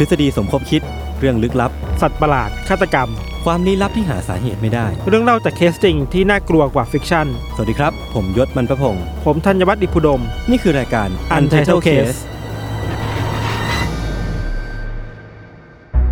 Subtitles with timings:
[0.00, 0.82] ทฤษฎีสมคบคิด
[1.18, 1.70] เรื่องลึกลับ
[2.02, 3.08] สัตว์ประหลาด ฆาตกรรม
[3.44, 12.18] ความลี้ลับที่หาสาเหตุไม่ได้ เรื่องเล่าจากเคสจริงที่น่ากลัวกว่า fiction สวัสดีครับ ผมยชญ์ บรรพพงศ์ผมธัญวัฒน์อิพภูดม นี่คือรายการ Untitled Case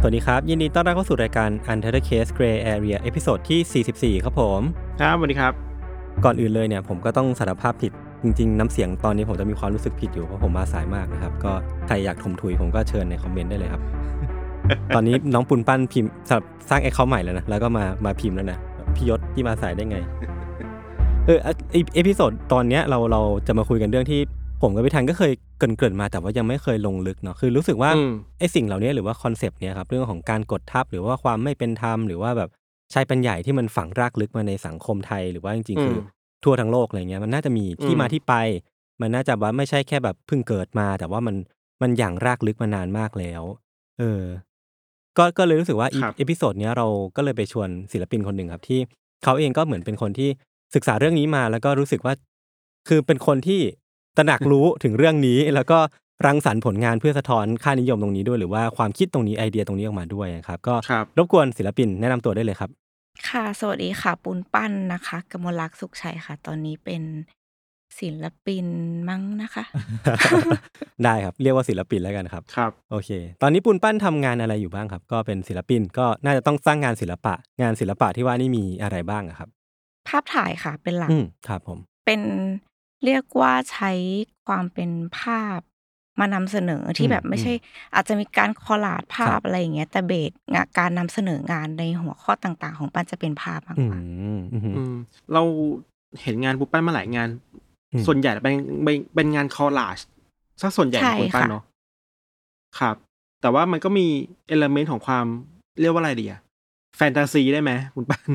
[0.00, 4.60] สวัสดีครับ ยินดีต้อนรับเข้าสู่รายการ Untitled Case Gray Area episode ที่ 44 ครับผม
[5.00, 5.52] ครับสวัสดีครับ
[6.24, 11.52] ก่อนอื่นเลยเนี่ยผมก็ต้องสารภาพผิด จริง ๆ น้ำเสียงตอนนี้ผมจะมีความรู้สึกผิดอยู่เพราะผมมาสายมากนะครับ ก็
[11.86, 13.82] ใครอยากถ่มถุยผมก็เชิญในคอมเมนต์ได้เลยครับ
[14.94, 18.58] ตอนนี้น้องปูนปั้นพิมพ์สำหรับสร้าง account ใหม่แล้วนะแล้วก็มามาพิมพ์แล้วนะ
[18.94, 19.98] พี่ยศที่มาสายได้ไง
[21.26, 24.20] เอออะไอ้ episode ตอนเนี้ยเราเราจะมาคุยกันเรื่องที่
[24.62, 32.50] ผมกับพี่ธัญก็เคยเกริ่นเกริ่นๆมาแต่ว่ายังไม่เคยลงลึกเนาะคือรู้สึกว่าอืมไอ้สิ่งเหล่านี้หรือว่า concept เนี้ยครับเรื่องของการกดทับหรือว่าความไม่เป็นธรรมหรือว่าแบบ
[32.94, 36.00] ชายเป็นใหญ่ที่มันฝังรากลึกมาในสังคมไทยหรือว่าจริงๆคือม
[36.44, 38.34] ทั่วทั้งโลกอะไรเงี้ยมันน่าจะมีที่อืมมาที่ไป
[39.00, 41.36] มันน่าจะว่าไม่ใช่แค่แบบเพิ่งเกิดมา แต่ว่ามัน
[41.82, 43.42] มันอย่างรากลึกมานานมากแล้ว
[43.98, 44.22] เออ
[45.18, 46.86] ก็ก็เลยรู้สึกว่าอีครับ episode เนี้ยเรา
[47.16, 48.80] ก็เลยไปชวนศิลปินคนหนึ่งครับ ที่
[49.24, 50.28] เขาเองก็เหมือนเป็นคนที่
[50.74, 52.14] ศึกษาเรื่องนี้มา แล้วก็รู้สึกว่า
[52.88, 53.60] คือเป็นคนที่
[54.16, 55.78] ตระหนักรู้ถึงเรื่องนี้ แล้วก็
[56.26, 62.70] รังสรรค์ผลงานเพื่อสะท้อนค่านิยมตรงนี้ด้วย หรือว่าความคิดตรงนี้ไอเดียตรงนี้ออกมาด้วยนะครับ ก็ครับรบกวนศิลปินแนะนำตัวได้เลยครับ
[63.26, 67.02] ค่ะ สวัสดีค่ะปุนปั้นนะคะ กมลลักษณ์ สุขชัยค่ะ ตอนนี้เป็น
[68.00, 68.66] ศิลปิน
[69.08, 69.64] มั้งนะคะ
[71.04, 73.10] ได้ครับ เรียกว่าศิลปินแล้วกันครับ ครับ โอเค
[73.42, 79.48] ตอนนี้ปุนปั้นทำงานอะไรอยู่บ้างครับ ก็เป็นศิลปิน ก็น่าจะต้องสร้างงานศิลปะ งานศิลปะที่ว่านี่มีอะไรบ้างอะครับ
[80.08, 82.20] ภาพถ่ายค่ะ เป็นหลักอืมครับผม เป็น
[83.04, 83.92] เรียกว่าใช้
[84.46, 85.60] ความเป็นภาพ
[86.20, 87.52] มานำเสนอที่อืมแบบไม่ใช่
[87.94, 94.00] อาจจะมีการคอลลาดภาครัพบอะไรอย่างเงี้ยแต่เบสงานการนำเสนองานในหัวข้อต่าง ๆ ของปั้นจะเป็นภาพมากอืกว่า
[94.36, 94.94] มอืมอืม
[95.32, 95.42] เรา
[96.22, 97.28] เห็นงานปูปั้นมาหลายงาน
[97.92, 99.98] อืมส่วนใหญ่เป็นเป็นเป็นงานคอลลาจ
[100.60, 101.62] ซะส่วนใหญ่ของปูปั้นเนาะ
[102.80, 102.96] ครับ
[103.40, 104.06] แต่ว่ามันก็มี
[104.46, 105.26] เอลเมนต์ของความ
[105.80, 106.40] เรียกว่าอะไรดีอะ
[106.96, 108.28] แฟนตาซีได้ไหมปูปั้น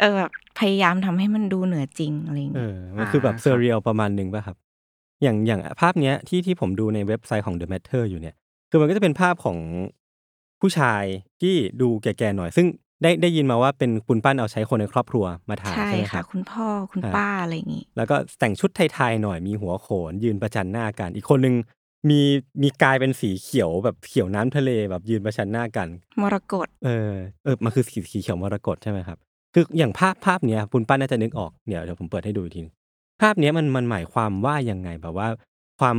[0.00, 4.56] เออแบบพยายามทำให้มันดูเหนือจริงอะไรอย่างเอเงี้ยอมันคือแบบอ่าเซเรียลประมาณหนึ่งป่ะครับ
[5.24, 8.34] อย่างอย่างภาพเนี้ยที่ที่ผมดูในเว็บไซต์ของ The Matter อยู่เนี่ย
[8.70, 9.58] คือมันก็จะเป็นภาพของ
[10.60, 11.04] ผู้ชาย
[11.40, 12.66] ที่ดูแก่ๆหน่อย ซึ่ง
[13.02, 21.54] ได้ได้ยินมาว่าเป็นปุนปั้นเอาใช้คนในครอบครัวมาถ่ายใช่ใช่ไหมคค่ะรับคุณพ่อคุณอ่าป้าอะไรอย่างงี้แล้วก็แต่งชุดไทยๆหน่อยมีหัวโขน ยืนประจันหน้ากัน อีกคนนึง
[22.10, 22.20] มี
[22.62, 25.88] มีกายเป็นสีเขียวแบบเขียวน้ำทะเลแบบยืนประชันหน้ากัน
[26.22, 27.12] มรกตเออ
[27.44, 29.18] เออมันคือสีสีเขียวมรกตใช่ไหมครับ
[29.54, 32.74] คืออย่างภาพภาพเนี้ยปุณป้าน่าจะนึกออกเดี๋ยวเดี๋ยวผมเปิดให้ดูอีกทีนึง
[33.20, 35.28] ภาพเนี้ยมัน มันหมายความว่ายังไง แบบว่า
[35.80, 35.96] ความ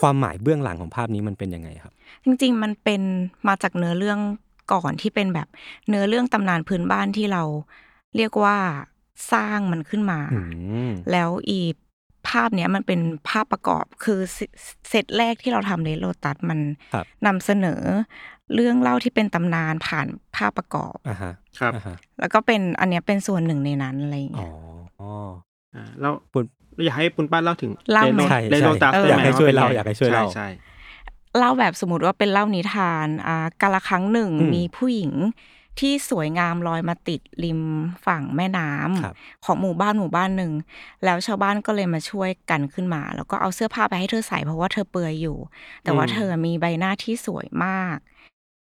[0.00, 1.92] ความหมายเบื้องหลังของภาพนี้มันเป็นยังไงครับ
[2.24, 3.02] จริง ๆ มันเป็น
[3.48, 4.18] มาจากเนื้อเรื่อง
[4.72, 5.48] ก่อนที่เป็นแบบ
[5.88, 7.42] เนื้อเรื่องตำนานพื้นบ้านที่เรา
[8.16, 8.58] เรียกว่า
[9.32, 10.38] สร้างมันขึ้นมา อื
[10.90, 11.60] ม แล้วอี
[12.28, 14.38] ภาพเนี้ยมันเป็นภาพประกอบ คือ เซ
[14.88, 16.58] เซตแรกที่เราทำในโลตัสมัน
[16.94, 17.82] ครับ นำเสนอ
[18.54, 20.06] เรื่องเล่าที่เป็นตำนานผ่าน
[20.36, 24.52] ภาพประกอบอ่าฮะ ครับอ่าฮะ แล้วก็เป็น อันเนี้ยเป็นส่วนหนึ่งในนั้น อะไรอย่างอ๋เงี้อย
[25.00, 25.10] อ๋อ
[25.74, 26.44] อ่าแล้วปุณ
[26.74, 30.48] เราอยากให้ปุณป้านเล่าถึงเล่าไหมใช่เรใช่โนตัสเออได้อยากไหมให้ช่วยป็นเล่าไงอยากให้ช่วยเล่าใช่
[31.38, 35.12] เล่าแบบสมมติว่าเป็นเล่านิทานอ่ากาละครั้งหนึ่งอืมมีผู้หญิง
[35.80, 37.60] ที่สวยงามลอยมาติดริม
[38.06, 39.14] ฝั่งแม่น้ำครับ
[39.44, 40.52] ของหมู่บ้านหมู่บ้านหนึ่ง
[41.04, 45.38] แล้วชาวบ้านก็เลยมาช่วยกันขึ้นมา แล้วก็เอาเสื้อผ้าไปให้เธอใส่เพราะว่าเธอเปลือยอยู่
[45.84, 47.96] แต่ว่าอืมเธอมีใบหน้าที่สวยมาก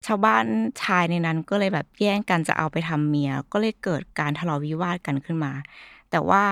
[0.06, 0.44] ชาวบ้าน
[0.82, 5.52] ชายในนั้นก็เลยแบบแย่งกันจะเอาไปทำเมีย ก็เลยเกิดการทะเลาะวิวาทกันขึ้นมา
[6.10, 6.42] แต่ว่า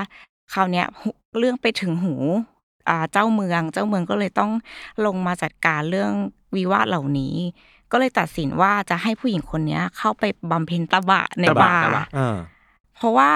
[0.53, 2.15] คราวเนี้ยหุเรื่องไปถึงหู
[2.89, 4.51] อ่าเจ้าเมือง เจ้าเมืองก็เลยต้อง
[5.07, 6.13] ลงมาจัดการเรื่อง
[6.57, 7.35] วิวาทเหล่านี้
[7.93, 12.41] ก็เลยตัดสินว่าจะให้ผู้หญิงคนเนี้ย เข้าไปบำเพ็ญตบะในตบะบาร์ตบะอ่าพ
[12.97, 13.31] เพราะว่า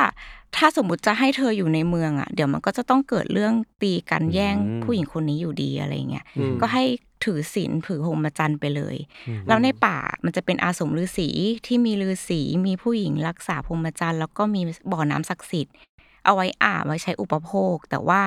[0.56, 6.84] ถ้าสมมติจะให้เธออยู่ในเมืองอะ เดี๋ยวมันก็จะต้องเกิดเรื่องตีกันแย่งผู้หญิงคนนี้อยู่ดีอะไรเงี้ยอืมก็ให้
[7.24, 8.96] ถือศีลถือโฮมจันทร์ไปเลย
[9.28, 11.28] อืมแล้วในป่ามันจะเป็นอาสมฤาษี
[11.66, 14.60] ที่มีฤาษีมีผู้หญิงรักษาพรหมจรรย์แล้วก็มี
[14.92, 15.74] บ่อน้ำศักดิ์สิทธิ์
[16.24, 18.22] เอาไว้อาบไว้ใช้อุปโภค แต่ว่า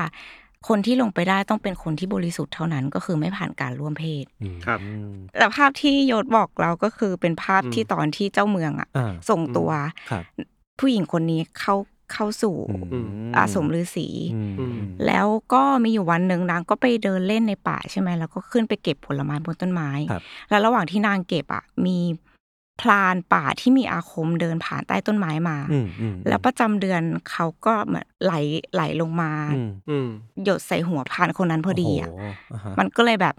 [0.68, 9.70] คนที่ลงไปได้ต้องเป็นคนที่บริสุทธิ์เท่านั้นก็คือไม่ผ่านการร่วมเพศอืมครับอืมแต่ภาพที่ยศบอกเราก็คือเป็นภาพอืมที่ตอนที่เจ้าเมืองอะอ่าส่งตัว
[10.12, 10.24] ครับ
[10.80, 11.76] ผู้หญิงคนนี้เข้า
[12.14, 12.56] เข้าสู่
[12.94, 21.98] อืมอาสมฤาษีอืมอืมแล้วก็มีอยู่วันหนึ่งนางก็ไปเดินเล่นในป่าใช่ไหมแล้วก็ขึ้นไปเก็บผลไม้บนต้นไม้ครับแล้วระหว่างที่นางเก็บอะมี
[22.82, 27.02] พลานป่าที่มีอาคมเดินผ่านใต้ต้นไม้มาอืมอืมแล้วประจำเดือน
[27.32, 28.34] เขาก็เหมือนไหล
[28.74, 30.08] ไหลลงมาอืมอืม
[30.44, 32.22] หยดใส่หัวพลานคนนั้นพอดีอะโโห
[32.54, 33.36] อ่าฮะมันก็เลยแบบ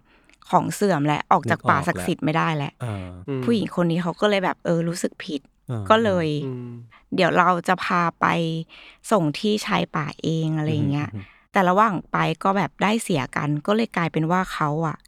[0.50, 5.40] ของเสื่อมและออกจากป่านึกออกศักดิ์สิทธิ์ไม่ได้แล้วอ่าอืมผู้หญิงคนนี้เขาก็เลยแบบเออรู้สึกผิด
[5.70, 6.70] อ่าก็เลยอืม
[7.14, 8.26] เดี๋ยวเราจะพาไป
[9.10, 15.07] ส่งที่ชายป่าเองอะไรอย่างเงี้ยอืมแต่ระหว่างไปก็แบบได้เสียกันก็เลยกลายเป็นว่าเขาอะอื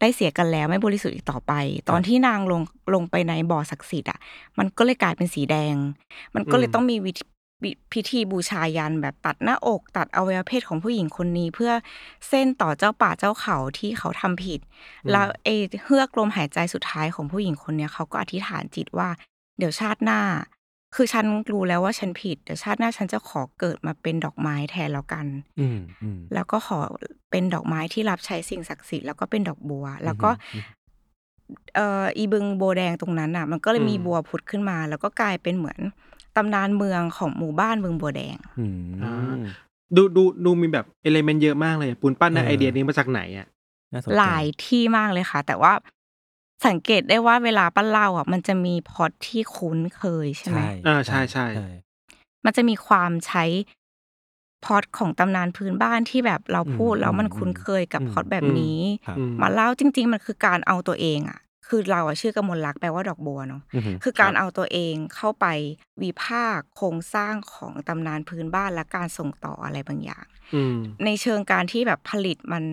[0.00, 1.52] ได้เสียกันแล้วไม่บริสุทธิ์อีกต่อไป
[1.90, 2.62] ตอนที่นางลง
[2.94, 4.18] ลงไปในบ่อศักดิ์สิทธิ์อะ
[4.58, 5.76] มันก็เลยกลายเป็นสีแดง
[6.34, 7.24] มันก็เลยอืมต้องมีวิธี
[7.64, 11.72] วิพิธีบูชายันแบบตัดหน้าอกตัดอวัยวะเพศของผู้หญิงคนนี้ เพื่อ
[12.28, 14.60] เส้นต่อเจ้าป่าเจ้าเขาที่เขาทำผิด
[15.10, 15.54] แล้วไอ้
[15.84, 19.08] เฮือกลมหายใจสุดท้ายของผู้หญิงคนเนี้ยเขาก็อธิษฐานจิตว่า
[19.58, 20.20] เดี๋ยวชาติหน้า
[20.94, 25.26] คือฉันรู้แล้วว่าฉันผิดเดี๋ยวชาติหน้าฉันจะขอเกิดมาเป็นดอกไม้แทนแล้วกัน
[25.60, 26.78] อืมอืมแล้วก็ขอ
[27.30, 30.64] เป็นดอกไม้ที่รับใช้สิ่งศักดิ์สิทธิ์แล้วก็เป็นดอกบัว แล้วก็อืม
[31.74, 35.78] เอ่ออีบึงโบวแดงตรงนั้นอะ มันก็เลยมีอืมบัวพุดขึ้นมา แล้วก็กลายเป็นเหมือน
[36.36, 39.12] ตำนานเมืองของหมู่บ้านบึงบัวแดงอืมอ่า
[39.96, 43.46] ดูดูดูมีแบบเอลิเมนต์เยอะมากเลยปูนปั้นในเออไอเดียนี้มาจากไหนอะ
[43.92, 45.72] น่าสนใจหลายที่มากเลยค่ะ แต่ว่า
[46.66, 51.46] สังเกตได้ว่าเวลาปั้นเล่าอะ มันจะมีพล็อตที่คุ้นเคยใช่ไหมใช่อ่าใช่ใช่
[52.44, 53.44] มันจะมีความใช้
[54.64, 65.46] พล็อตของตำนานพื้นบ้านที่แบบเราพูดอืมแล้วมันอืมคุ้นเคยกับอืมพล็อตแบบนี้ครับอืมมาเล่าจริง ๆ มันคือการเอาตัวเองอะ คือเราอะชื่อกมลลักษณ์แปลว่าดอกบัวเนาะอือหือคือการเอาตัวเองเข้าไป
[66.02, 72.64] วิพากษ์โครงสร้างของตำนานพื้นบ้านและการส่งต่ออะไรบางอย่างอืมในเชิงการที่แบบผลิตมัน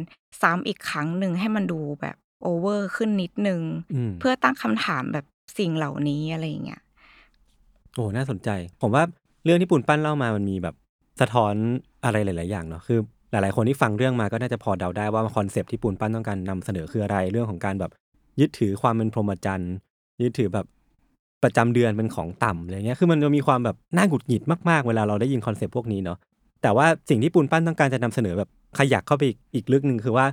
[0.41, 3.61] ซ้ำอีกครั้งหนึ่งให้มันดูแบบ โอเวอร์ขึ้นนิดนึง
[3.93, 5.25] อืมเพื่อตั้งคำถามแบบ
[5.57, 6.81] สิ่งเหล่านี้อะไรอย่างเงี้ย
[7.95, 8.49] โอ้น่าสนใจ
[8.81, 9.03] ผมว่า
[9.45, 10.75] เรื่องที่ปูนปั้นเล่ามามันมีแบบ
[11.21, 11.53] สะท้อน
[12.05, 12.99] อะไรหลาย ๆ อย่างเนาะคือ
[13.31, 17.91] หลาย ๆ คนที่ฟังเรื่องมาก็น่าจะพอเดาได้ว่า concept ที่ปูนปั้นต้องการนำเสนอคืออะไรเรื่องของการแบบ
[18.39, 19.73] ยึดถือความเป็นพรหมจรรย์
[20.23, 20.65] ยึดถือแบบ
[21.43, 26.17] ประจำเดือนเป็นของต่ำอะไรเงี้ยคือมันจะมีความแบบน่าหงุดหงิดมาก ๆ เวลาเราได้ยิน concept พวกนี้เนาะ
[26.61, 28.49] แต่ว่าสิ่งที่ปูนปั้นต้องการจะนำเสนอแบบ
[28.79, 30.25] ขยักเข้าไปอีกอีกลึกหนึ่งคือว่า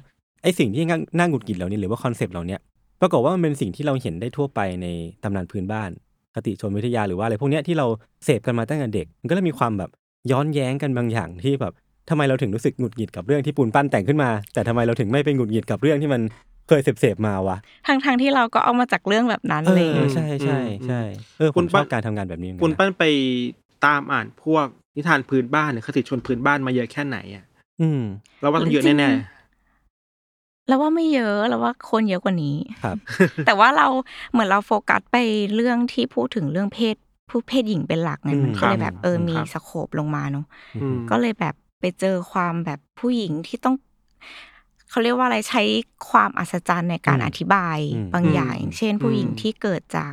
[0.45, 0.85] ไอ้สิ่งที่
[1.19, 2.61] น่าหงุดหงิดเหล่านี้หรือว่าคอนเซปต์เหล่าเนี้ย
[3.01, 4.87] ปรากฏว่ามันเป็นสิ่งที่เราเห็นได้ทั่วไปใน
[5.23, 5.91] ตำนานพื้นบ้าน
[6.35, 7.87] คติชนวิทยาหรือว่าอะไรพวกเนี้ยที่เรา
[8.25, 9.91] เสพกันมาตั้งแต่เด็ก มันก็เลยมีความแบบ
[10.31, 11.73] ย้อนแย้งกันบางอย่างที่แบบ
[12.11, 16.23] ทำไมเราถึงรู้สึกหงุดหงิดกับเรื่องที่ปูนปั้นแต่งขึ้นมา แต่ทำไมเราถึงไม่ไปหงุดหงิดกับเรื่องที่มัน
[16.69, 17.57] เคยเสพเสพๆมาวะ
[17.89, 21.01] ทั้งทงๆที่เราก็เอามาจากเรื่องแบบนั้นเอเลยอใช่ใช่ใช่
[21.39, 23.05] เออผปูมนชปั้อนบการทำงานแบบนี้เหมือนปูกันนปั้นไป
[23.87, 27.45] ตามอ่านพวกนิทานพื้นบ้านหรือคติชนพื้นบ้านมาเยอะแค่ไหนอะ
[27.81, 28.03] อืม
[28.41, 29.11] เราว่าต้องเยอะแน่
[30.69, 32.97] แล้วว่าไม่เยอะแล้วว่าคนเยอะกว่านี้ครับ
[33.47, 33.87] แต่ว่าเรา
[34.31, 35.17] เหมือนเราโฟกัสไป
[35.55, 36.97] เรื่องที่พูดถึงเรื่องเพศ
[37.31, 43.77] ผู้เพศหญิงเป็นหลักไงอืมมันก็เลยแบบเออครับมีสโคปลงมาเนาะๆอืมก็เลยแบบไปเจอความแบบผู้หญิงที่ต้อง
[44.91, 45.63] เขาเรียกว่าอะไรใช้
[46.11, 50.13] ความอัศจรรย์ในการอืมอธิบายอืมบางอย่างอืมอย่าง เช่น ผู้หญิงที่เกิดจาก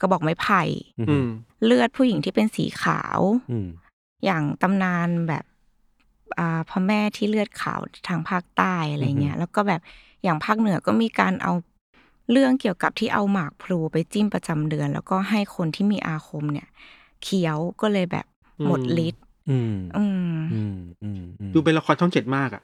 [0.00, 0.62] กระบอกไม้ไผ่
[0.98, 1.28] อือืมม
[1.64, 3.68] เลือดผู้หญิงที่เป็นสีขาวอืม
[4.24, 5.47] อย่างตำนานแบบอ่า
[6.70, 9.80] พระแม่ที่เลือดขาวทางภาคใต้อะไรเงี้ยแล้วก็แบบ
[10.22, 11.52] อย่างภาคเหนือก็มีการเอา
[12.32, 16.68] เรื่องเกี่ยวกับที่เอาหมากพลูไปจิ้มประจำเดือน แล้วก็ให้คนที่มีอาคมเนี่ย
[17.22, 18.26] เคี้ยวก็เลยแบบ
[18.66, 22.62] หมดอืมฤทธิ์อืมอืมอืมอืมอืมดูเป็นละครช่องเจ็ดมากอะ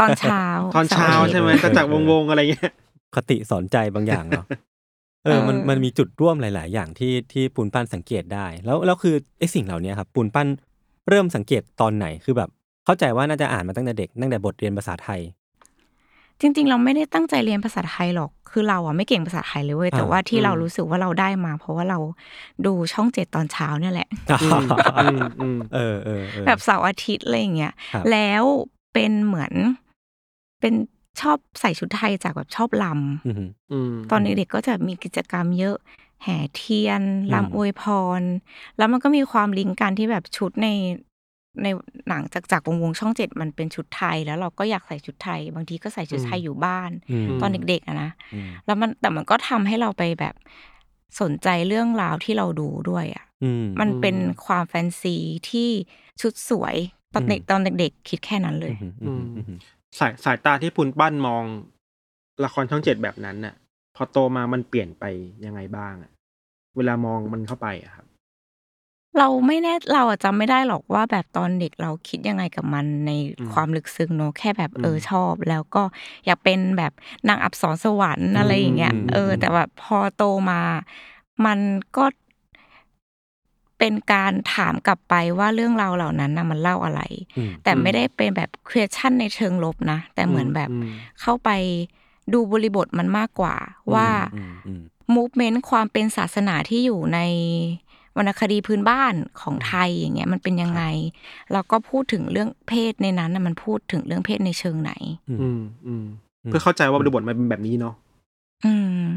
[0.00, 0.44] ตอนเช้า
[0.74, 2.72] ตอนเช้าสร์ทิตย์ใช่ไหมเออจะจากวงวงๆอะไรเงี้ย
[3.14, 4.44] คติสอนใจบางอย่างเนาะ
[5.24, 10.48] เออมันเออมันมีจุดร่วมหลาย ๆ อย่างที่ที่ปูนปั้นสังเกตได้ แล้วแล้วคือไอ้สิ่งเหล่านี้ครับปูนปั้น
[11.08, 12.50] เริ่มสังเกตตอนไหนคือแบบ
[12.88, 15.20] เข้าใจว่าน่าจะอ่านมาตั้งแต่เด็กตั้งแต่บทเรียนภาษาไทย
[16.40, 21.98] จริง ๆ เราไม่ได้ตั้งใจเรียนภาษาไทยหรอก คือเราอะไม่เก่งภาษาไทยเลยเว้ยแต่อ่าว่าที่อืมเรารู้สึกว่าเราได้มา เพราะว่าเรา
[22.66, 24.08] ดูช่องเจ็ดตอนเช้าเนี่ยแหละ
[24.42, 24.66] อืม
[25.02, 28.42] อืมอืมเออเออเออแบบเสาร์อาทิตย์อะไรอย่างเงี้ยครับแล้ว
[28.94, 29.52] เป็นเหมือน
[30.60, 30.74] เป็น
[31.20, 32.84] ชอบใส่ชุดไทยจากแบบชอบล
[33.26, 33.34] อืม
[33.72, 35.76] อืมำตอนเด็กๆก็จะมีกิจกรรมเยอะ
[36.22, 37.82] แห่เทียนอืมลำอวยพ
[38.20, 38.22] ร
[38.78, 40.68] แล้วมันก็มีความลิงก์กันที่แบบชุดใน
[41.62, 41.68] ใน
[42.08, 50.34] หนังจากจากวงวงช่องเจ็ดมันเป็นชุดไทย แล้วเราก็อยากใส่ชุดไทย บางทีก็ใส่ชุดไทยอยู่บ้านอืมตอนเด็กๆอะนะอืมแล้วมันแต่มันก็ทำให้เราไปแบบ
[51.20, 55.16] สนใจเรื่องราวที่เราดูด้วยอะอืมมันเป็นความแฟนซี
[55.50, 55.68] ที่
[56.20, 56.76] ชุดสวย
[57.14, 59.58] ตอนเด็กอืมตอนเด็กๆคิดแค่นั้นเลยอืมอืมอืมอืม
[59.98, 61.44] สายสายตาที่ปุณปั้นมอง
[62.44, 63.54] ละครช่องเจ็ดแบบนั้นน่ะ
[63.96, 65.04] พอโตมามันเปลี่ยนไป
[65.44, 66.10] ยังไงบ้างอะ
[66.76, 68.06] เวลามองมันเข้าไปอะครับ
[69.18, 75.82] เราไม่แน่เราอะจำไม่ได้หรอกว่าแบบตอนเด็กเราคิดยังไงกับมันในอืมความลึกซึ้งเนอะแค่แบบเอออมชอบ แล้วก็
[76.26, 76.92] อยากเป็นแบบ
[77.28, 80.60] นางอับสรสวรรค์อะไรอย่างเงี้ยอืมเออ แต่แบบพอโตมา
[81.46, 81.58] มัน
[81.96, 82.04] ก็
[83.78, 87.00] เป็นการถามกลับไปว่าเรื่องราวเหล่านั้นนะมันเล่าอะไร
[87.36, 91.50] อืมแต่ไม่ได้เป็นแบบ question ในเชิงลบนะ แต่เหมือนแบบอืมเข้าไป
[92.32, 93.56] ดูบริบทมันมากกว่า
[93.94, 94.82] ว่าอืมอืม
[95.14, 97.20] movement ความเป็นศาสนาที่อยู่ใน
[98.18, 100.82] วรรณคดีพื้นบ้านของไทยอย่างเงี้ยมันเป็นยังไง
[101.52, 104.92] แล้วก็พูดถึงเรื่องเพศในนั้นนะมันพูดถึงเรื่องเพศในเชิงไหน
[105.28, 106.04] อืมอืมอืม
[106.44, 107.94] เพื่อเข้าใจว่าบริบทมันเป็นแบบนี้เนาะ
[108.64, 108.74] อื
[109.06, 109.08] ม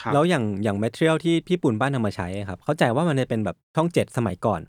[0.00, 4.60] ครับแล้วอย่างอย่าง material ที่พี่ปูนปั้นนำมาใช้อะครับ เข้าใจว่ามันจะเป็นแบบช่องเจ็ดสมัยก่อน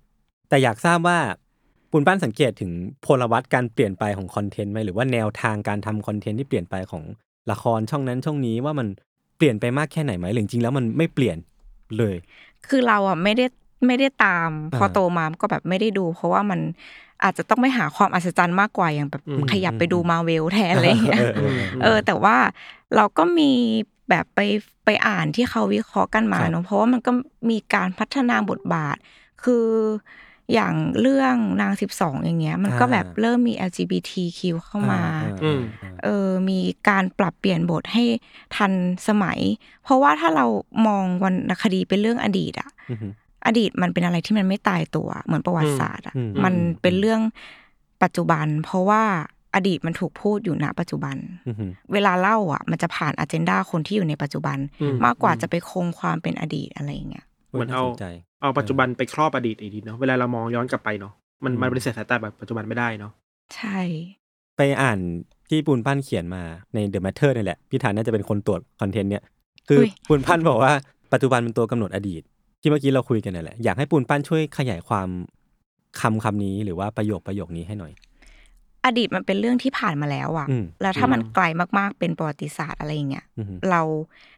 [0.49, 1.19] แต่อยากทราบว่า
[1.91, 2.71] ปูนปั้นสังเกตถึง
[3.05, 7.03] พลวัตการเปลี่ยนไปของ content ไหมหรือว่าแนวทางการทำ content ที่เปลี่ยนไปของ
[7.51, 8.87] ละครช่องนั้นช่องนี้ว่ามัน
[9.37, 11.37] เปลี่ยนไปมากแค่ไหนไหมหรือจริงๆแล้วมันไม่เปลี่ยน
[11.97, 12.15] เลย
[12.67, 13.45] คือเราอะไม่ได้
[13.87, 16.59] ไม่ได้ตาม พออ่าโตมาก็แบบไม่ได้ดู เพราะว่ามัน
[17.23, 22.37] อาจจะต้องไปหาความอัศจรรย์มากกว่าอย่างแบบอืมขยับไปดูมาเวลแทนอะไรอย่างเงี้ยเออเออเออเออ แต่ว่า
[22.95, 23.51] เราก็มี
[24.09, 24.39] แบบไป
[24.85, 27.11] ไปอ่านที่เขาวิเคราะห์กันมาครับเนอะเพราะว่ามันก็
[27.49, 28.97] มีการพัฒนาบทบาท
[29.43, 29.65] คือ
[30.53, 35.01] อย่างเรื่องนางสิบสองอย่างเงี้ย มันก็แบบเริ่มมี LGBTQ เข้ามา
[35.43, 35.61] อ่า
[36.03, 38.03] เออมีการปรับเปลี่ยนบทให้
[38.55, 38.71] ทัน
[39.07, 39.39] สมัย
[39.83, 40.45] เพราะว่าถ้าเรา
[40.87, 43.07] มองวรรณคดีเป็นเรื่องอดีตอะอือฮึ
[43.45, 47.21] อดีตมันเป็นอะไรที่มันไม่ตายตัว เหมือนประวัติศาสตร์อะอืมมันอืมเป็นเรื่อง
[48.03, 49.03] ปัจจุบัน เพราะว่า
[49.55, 58.05] อดีตมันถูกพูดอยู่ณปัจจุบันอือฮึเวลาเล่าอะ มันจะผ่านอ g e n d a คนที่อยู่ในปัจจุบันอืมากกว่าจะไปคงความเป็นอดีตอะไรอย่างเงี้ยเหมือนเอาสใจ
[58.41, 61.13] เอาปัจจุบันไปครอบอดีตอีกทีเนาะเวลาเรามองย้อนกลับไปเนาะ
[61.43, 63.11] มันอืมมันปฏิเสธสายตาแบบปัจจุบันไม่ได้เนาะ
[63.55, 63.79] ใช่
[64.57, 64.99] ไปอ่าน
[65.49, 69.23] ที่ปูนปั้นเขียนมาใน The Matter นี่แหละ พี่ธานน่าจะเป็นคนตรวจคอนเทนต์เนี่ย
[69.67, 70.73] คืออยปูนปั้นบอกว่า
[71.13, 72.21] ปัจจุบันเป็นตัวกำหนดอดีต
[72.61, 75.07] ที่เมื่อกี้เราคุยกันนั่นแหละอยากให้ปูนปั้นช่วยขยายความ
[76.01, 77.91] คำคำนี้หรือว่าประโยคประโยคนี้ให้หน่อย
[78.85, 81.43] อดีตมันเป็นเรื่องที่ผ่านมาแล้วอะอืมแล้วถ้ามันไกล
[81.77, 83.81] มากๆเป็นประวัติศาสตร์อะไรอย่างเงี้ยอือฮึเรา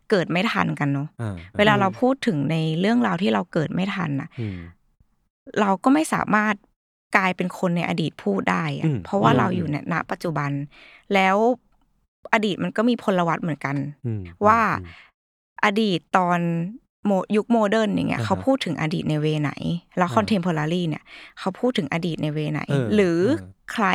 [0.10, 4.58] เกิดไม่ทันกันเนาะอ่าเวลาเราพูดถึงในเรื่องราวที่เราเกิดไม่ทันน่ะอืม
[5.60, 6.55] เราก็ไม่สามารถ
[7.17, 10.51] กลายเป็นคนในอดีตพูดได้อือะมเพราะว่าอืมเราอยู่ในณปัจจุบัน
[11.13, 11.36] แล้ว
[12.34, 14.96] อดีตมันก็มีพลวัตเหมือนกันอืมว่าอืม
[15.65, 16.39] อดีตตอน
[17.05, 19.51] โมยุค modern อย่างเงี้ยอ่าฮะเขาพูดถึงอดีตใน way ไหน
[19.98, 21.03] แล้วอ่า contemporary เนี่ย
[21.39, 23.88] เขาพูดถึงอดีตใน way ไหนเออหรือเออ ใคร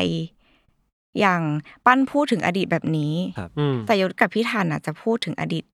[1.20, 1.40] อย่าง
[1.86, 5.64] ปั้นพูดถึงอดีตแบบนี้ครับอืมแต่ยศกับพี่ธัญอะจะพูดถึงอดีต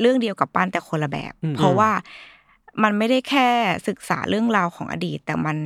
[0.00, 1.90] เรื่องเดียวกับปั้นแต่คนละแบบอืมเพราะว่า
[2.82, 3.48] มันไม่ได้แค่
[3.88, 5.56] ศึกษาเรื่องราวของอดีต แต่มัน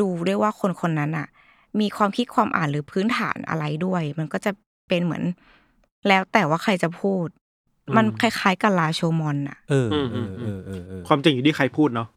[0.00, 1.26] ดูด้วยว่าคนคนนั้นอะ
[1.80, 4.50] มีความคิดความอ่านหรือพื้นฐานอะไรด้วย มันก็จะ
[4.88, 5.24] เป็นเหมือน
[6.08, 7.26] แล้วแต่ว่าใครจะพูด
[7.88, 12.08] อืมมันคล้ายๆกับราโชมอนอะเอออืมเออือมเออเออเออความจริงอยู่ที่ใครพูดเนาะ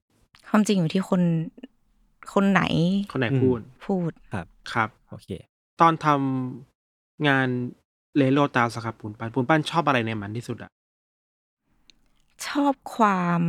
[0.49, 1.21] ความจริงอยู่ที่คน
[2.33, 2.61] คนไหน
[3.11, 4.11] คนไหนอืมพูดพูด
[4.73, 5.29] ครับ โอเค
[5.81, 7.47] ตอนทำงาน
[8.17, 10.71] เลโลตาสครับปูนปั้นปูนปั้นชอบอะไรในมันที่สุดอะ
[12.47, 13.41] ชอบความ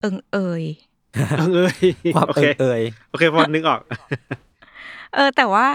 [0.00, 0.64] เอิงเอย
[1.38, 1.76] เออเอ้ย
[2.14, 3.80] ความโอเอเคยเอยโอเคพอนึกออก
[5.14, 5.66] เออ แต่ว่า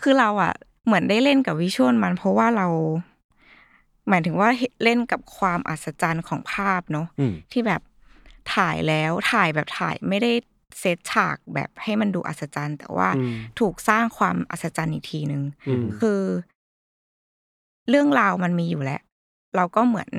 [0.00, 0.54] คือเราอะ
[0.86, 2.66] เหมือนได้เล่นกับวิชวลมัน เพราะว่าเรา
[4.08, 4.48] หมายถึงว่า
[4.84, 7.82] เล่นกับความอัศจรรย์ของภาพเนาะอืมที่แบบ
[8.54, 10.32] ถ่ายแล้วถ่ายแบบถ่ายไม่ได้
[10.80, 16.20] เซตฉากแบบให้มันดูอัศจรรย์ แต่ว่าอืมถูกสร้างความอัศจรรย์อีกทีหนึ่งอืมคือ
[17.88, 19.00] เรื่องราวมันมีอยู่แล้ว
[19.56, 20.10] เราก็เหมือน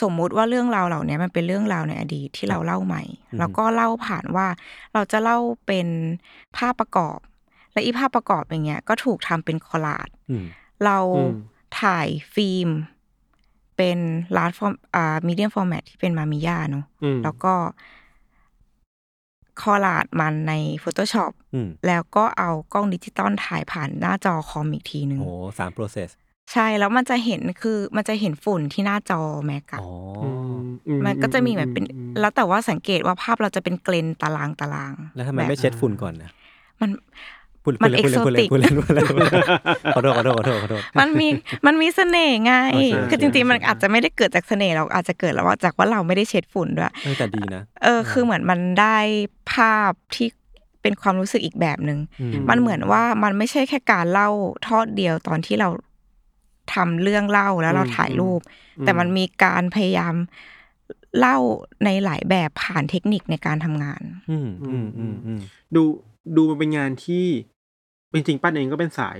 [0.00, 4.46] สมมุติว่าเรื่องราวเหล่านี้มันเป็นเรื่องราวในอดีตที่เราเล่าใหม่อืมแล้วก็เล่าผ่านว่า
[4.94, 5.88] เราจะเล่าเป็น
[6.56, 7.18] ภาพประกอบ
[7.72, 10.44] และอีภาพประกอบอย่างเงี้ย ก็ถูกทำเป็น collage อืม
[10.84, 11.34] เราอืม
[11.80, 12.68] ถ่ายฟิล์ม
[13.76, 13.98] เป็น
[14.36, 17.54] large form อ่า medium format ที่เป็น Mamiya เนาะอืมแล้วก็
[19.62, 20.52] collage มันใน
[20.82, 26.10] Photoshop อืมแล้วก็เอากล้องดิจิตอลถ่ายผ่านหน้าจอคอมอีกทีหนึ่งโอ้สาม process
[26.52, 29.90] ใช่แล้วมันจะเห็นคือมันจะเห็นฝุ่นที่หน้าจอแม็กอะอ๋อ
[30.88, 36.30] อืมันก็จะมีแบบเป็นอืมแล้วแต่ว่าสังเกตว่าภาพเราจะเป็นเกรนตารางตาราง แล้วทำไมบบไม่เช็ดฝุ่นก่อนนะ
[36.80, 37.39] มันพูด
[37.82, 39.44] มันพูดเล่นพูดเล่น exotic พูดเล่นพูดเล่นพูดเล่น
[39.94, 41.28] ขอโทษขอโทษขอโทษขอโทษมันมี
[41.66, 48.98] มันมีเสน่ห์ไงโอเคคือจริงๆมันโอเคอาจจะไม่ได้เกิดจากเสน่ห์เราอาจจะเกิดแล้วว่าจากว่าเราไม่ได้เช็ดฝุ่นด้วยเออแต่ดีนะเออคือเหมือนมันได้
[49.52, 50.28] ภาพที่
[50.82, 54.28] เป็นความรู้สึกอีกแบบหนึ่งอืมมันเหมือนว่ามันไม่ใช่แค่การเล่า
[54.66, 55.68] ทอดเดียวตอนที่เรา
[56.74, 58.40] ทำเรื่องเล่าแล้วเราถ่ายรูป
[58.82, 60.14] แต่มันมีการพยายาม
[61.18, 61.36] เล่า
[61.84, 65.40] ในหลายแบบผ่านเทคนิคในการทำงาน อืมอืมอืมอืม
[65.76, 65.82] ดู
[66.36, 67.26] ดูมันเป็นงานที่
[68.12, 69.18] จริงๆปั้นเองก็เป็นสาย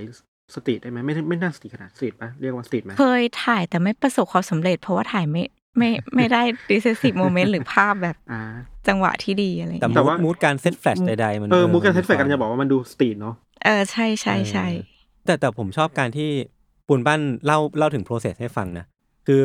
[0.55, 5.43] street ได้ไหมไม่ไม่น่า street ขนาด street ปะเรียกว่า street ไหมเคยถ่ายแต่ไม่ประสบความสำเร็จ เพราะว่าถ่ายไม่
[5.77, 6.41] ไม่ไม่ได้
[6.71, 8.41] decisive moment หรือภาพแบบอ่า
[8.87, 14.81] จังหวะที่ดีอะไรอย่างแต่เงี้ยแต่ mood ว่า mood การเซตแฟลชใดๆมันเออ mood การเซตแฟลชควกันจะบอกว่ามันดู street เนาะเออใช่ใช่ใช่เอ
[15.23, 16.29] อแต่แต่ผมชอบการที่
[16.87, 18.85] ปูนปั้นเล่าเล่าถึง process ให้ฟังนะ
[19.27, 19.41] คือ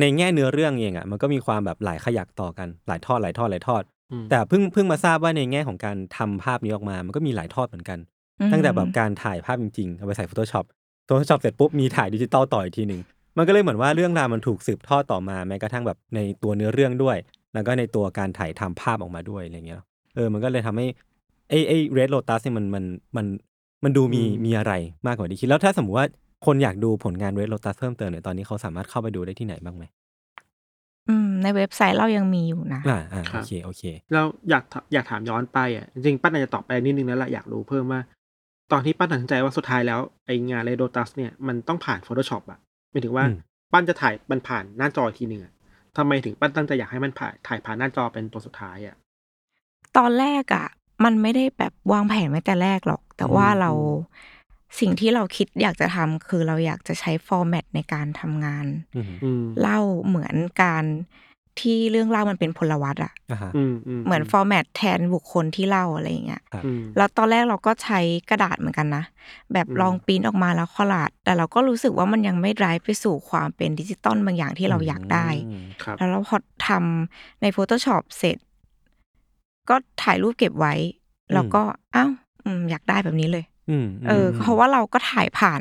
[0.00, 3.93] ในแง่เนื้อเรื่องเองอะมันก็มีความแบบหลายขยักต่อกันหลายทอดหลายทอดหลายทอดอืม
[4.30, 7.98] แต่เพิ่งเพิ่งมาทราบว่าในแง่ของการทำภาพนี้ออกมา มันก็มีหลายทอดเหมือนกัน
[8.40, 10.64] อืมตั้งแต่แบบการถ่ายภาพจริงๆ เอาไปใส่ Photoshop
[11.08, 13.00] Photoshop เสร็จปุ๊บมีถ่ายดิจิตอลต่ออีกทีหนึ่ง
[13.36, 17.16] มันก็เลยเหมือนว่าเรื่องราวมันถูกสืบทอดต่อมาแม้กระทั่งแบบในตัวเนื้อเรื่องด้วย
[17.54, 20.86] แล้วก็ในตัวการถ่ายทำภาพออกมาด้วยอะไรเงี้ยเนอะเออมันก็เลยทำให้
[21.48, 22.84] ไอ้ไอ้เรดโ o ตัสเนี่ยมันมัน
[23.16, 23.26] มัน
[23.84, 24.72] มันดูมีอืมมีอะไร
[25.06, 26.06] มากกว่าที่คิดแล้วถ้าสมมติว่า
[26.46, 29.84] คนอยากดูผลงานเรดโ o ตัสเพิ่มเติมเนี่ยตอนนี้เขาสามารถเข้าไปดูได้ที่ไหนบ้างไหม
[31.08, 33.82] อืม ในเว็บไซต์เรายังมีอยู่นะ อ่าอ่าครัโอบ เคโอเค
[34.12, 38.00] เราอยากถอยากถามย้อนไปอะจริงๆปั้นอาจจะตอบไปนิดนึงแล้วแหละอยากรู้เพิ่มว่า
[38.72, 42.58] ตอนที่ปั้นตัดสินใจว่าสุดท้ายแล้วไองานเรโดตัสเนี่ยมันต้องผ่าน Photoshop อะ
[42.90, 43.36] หมายถึงว่าอืม
[43.72, 45.52] ปั้นจะถ่ายมันผ่านหน้าจออีกทีหนึ่งอะ
[45.96, 48.94] ทำไมถึงปั้นตั้งใจอยากให้มันผ่านถ่ายผ่านหน้าจอเป็นตัวสุดท้ายอะ
[49.96, 50.66] ตอนแรกอะ
[51.04, 53.70] มันไม่ได้แบบวางแผนไว้แต่แรกหรอก แต่ว่าอืม เรา
[54.80, 58.66] สิ่งที่เราคิดอยากจะทำคือเราอยากจะใช้ format ในการทำงาน
[58.96, 60.84] อืมอืมเล่าเหมือนการ
[61.60, 68.00] ที่เรื่องเล่ามันเป็นพลวัตอะอ่าฮะอืมอืมเหมือน formatมตแทนบุคคลที่เล่าอะไรอย่างเงี้ยอืมแล้วตอนแรกเราก็ใช้
[68.30, 69.04] กระดาษเหมือนกันนะ
[69.52, 76.38] แบบอืมลองปริ้นออกมาแล้วคอลาด แต่เราก็รู้สึกว่ามันยังไม่ drive ไปสู่ความเป็นดิจิตอลบางอย่างที่เราอยากได้อืมครับแล้วเราพอ
[76.68, 78.36] ทำใน Photoshop เสร็จ
[79.68, 80.74] ก็ถ่ายรูปเก็บไว้
[81.34, 81.62] แล้วก็
[81.94, 82.10] อ้าว
[82.44, 83.53] อืมอยากได้แบบนี้เลยอืม
[84.08, 85.60] เออ เพราะว่าเราก็ถ่ายผ่าน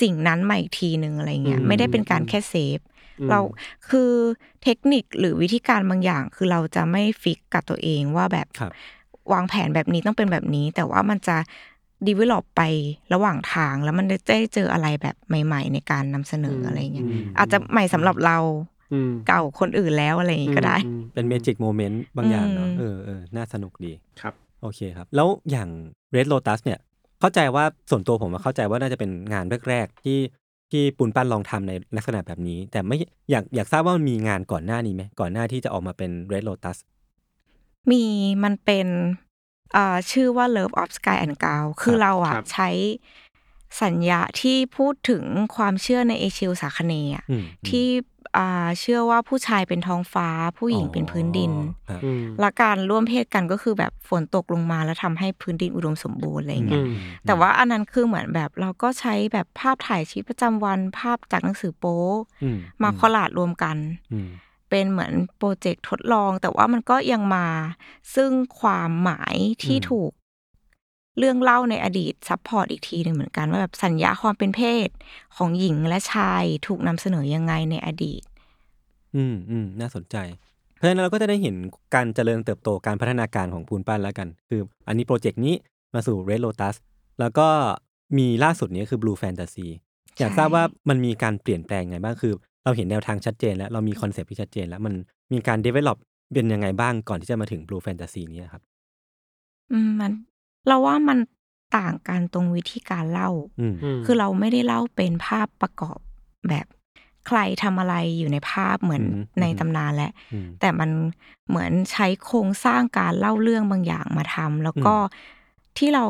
[0.00, 2.78] สิ่งนั้นมาอีกทีหนึ่งอะไรเงี้ยอืมไม่ได้เป็นการแค่เซฟ
[3.20, 3.40] อืมเรา
[3.88, 4.12] คือ
[4.62, 8.72] เทคนิคหรือวิธีการบางอย่าง คือเราจะไม่ฟิกกับตัวเองว่าแบบครับ
[9.32, 11.36] วางแผนแบบนี้ต้องเป็นแบบนี้ แต่ว่ามันจะ
[12.08, 12.62] develop ไป
[13.14, 18.38] ระหว่างทาง แล้วมันจะได้เจออะไรแบบใหม่ ๆ ในการนำเสนออะไรเงี้ยอืมอาจจะใหม่สำหรับเรา
[18.92, 25.68] อืมเก่าคนอื่นแล้วอะไรอย่างงี้ก็ได้อืมเป็น magic moment บางอย่างเนาะอืมเออเออน่าสนุกดีครับ โอเคครับ แล้วอย่าง
[26.14, 26.78] Red Lotus เนี่ย
[27.20, 30.18] เข้าใจว่าส่วนตัวผมอะเข้าใจว่าน่าจะเป็นงานแรกๆที่
[30.70, 32.96] ที่ปูนปั้นลองทำในลักษณะแบบนี้ แต่ไม่
[33.30, 36.78] อยากอยากทราบว่ามันมีงานก่อนหน้านี้ไหมก่อนหน้าที่จะออกมาเป็น Red Lotus
[37.90, 38.04] มี
[38.44, 38.86] มันเป็น
[39.72, 42.70] เอ่อชื่อว่า Love of Sky and g o w คือเราคอะรับใช้
[43.82, 45.24] สัญญาที่พูดถึง
[45.56, 47.88] ความเชื่อในเอชิลสาคเนย์อะอืมที่
[48.36, 48.48] อ่า
[48.80, 56.94] เชื่อว่าผู้ชายเป็นท้องฟ้าผู้หญิงเป็นพื้นดินอ๋อครับอืม และการร่วมเพศกันก็คือแบบฝนตกลงมาแล้วทำให้พื้นดินอุดมสมบูรณ์อะไรเงี้ย อืม
[57.26, 62.00] แต่ว่าอันนั้นคือเหมือนแบบเราก็ใช้แบบภาพถ่ายชีวิตประจำวันภาพจากหนังสือโป๊
[62.42, 62.48] อื
[62.82, 63.76] มาคอลลาดรวมกัน
[64.12, 64.28] อืม
[64.70, 67.46] เป็นเหมือนโปรเจกต์ทดลอง แต่ว่ามันก็ยังมา
[68.14, 70.10] ซึ่งความหมายที่อืม ถูก
[71.18, 74.88] เรื่องเล่าในอดีต support อีกทีหนึ่งเหมือนกันว่าแบบสัญญาความเป็นเพศ
[75.36, 78.22] ของหญิงและชายถูกนำเสนอยังไงในอดีต
[79.16, 80.16] อืมอืมน่าสนใจ
[80.76, 81.54] เพราะฉะนั้นเราก็จะได้เห็น
[81.94, 85.54] การเจริญเติบโตการพัฒนาการของปูนปั้นแล้วกัน คือ อันนี้โปรเจกต์นี้
[85.94, 86.74] มาสู่ Red Lotus
[87.20, 87.48] แล้วก็
[88.18, 89.66] มีล่าสุดนี้คือ Blue Fantasy
[90.18, 92.32] อยากทราบว่ามันมีการเปลี่ยนแปลงไงบ้างคือ
[92.64, 94.94] เราเห็นแนวทางชัดเจน แล้วเรามีคอนเซปต์ที่ชัดเจน แล้วมัน
[95.32, 95.98] มีการ develop
[96.32, 98.62] เป็นยังไงบ้างก่อนที่จะมาถึง Blue Fantasy นี้ครับ
[99.72, 100.12] อืมมัน
[100.66, 101.18] เราว่ามัน
[101.76, 105.98] ต่างกันตรงวิธีการเล่าอืมมคือเราไม่ได้เล่าเป็นภาพประกอบ
[106.48, 106.66] แบบ
[107.26, 110.90] ใครทำอะไรอยู่ในภาพเหมือนอืมในอืมตำนานแหละอืมแต่มัน
[111.48, 114.94] เหมือนใช้โครงสร้างการเล่าเรื่องบางอย่างมาทำแล้วก็
[115.78, 116.04] ที่เรา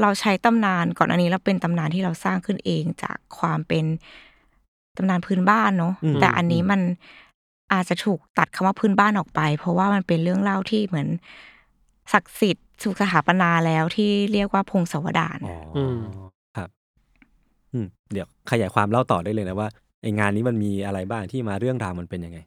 [0.00, 3.84] เราใช้ตำนานก่อนอันนี้เราเป็นตำนานที่เราสร้างขึ้นเองจากความเป็น
[4.96, 6.80] ตำนานพื้นบ้านเนาะอืมแต่อันนี้อืมมัน
[7.72, 11.08] อาจจะถูกตัดคำว่าพื้นบ้านออกไป เพราะว่ามันเป็นเรื่องเล่าที่เหมือน
[12.12, 15.98] ศักดิ์สิทธิ์ถูกสถาปนาแล้วที่เรียกว่าพงศาวดารอ๋อออืม
[16.56, 16.68] ครับ
[17.72, 19.68] อืมเดี๋ยวขยายความเล่าต่อได้เลยนะว่า
[20.02, 22.38] ไองานนี้มันมีอะไรบ้างที่มาเรื่องราวมันเป็นยังไง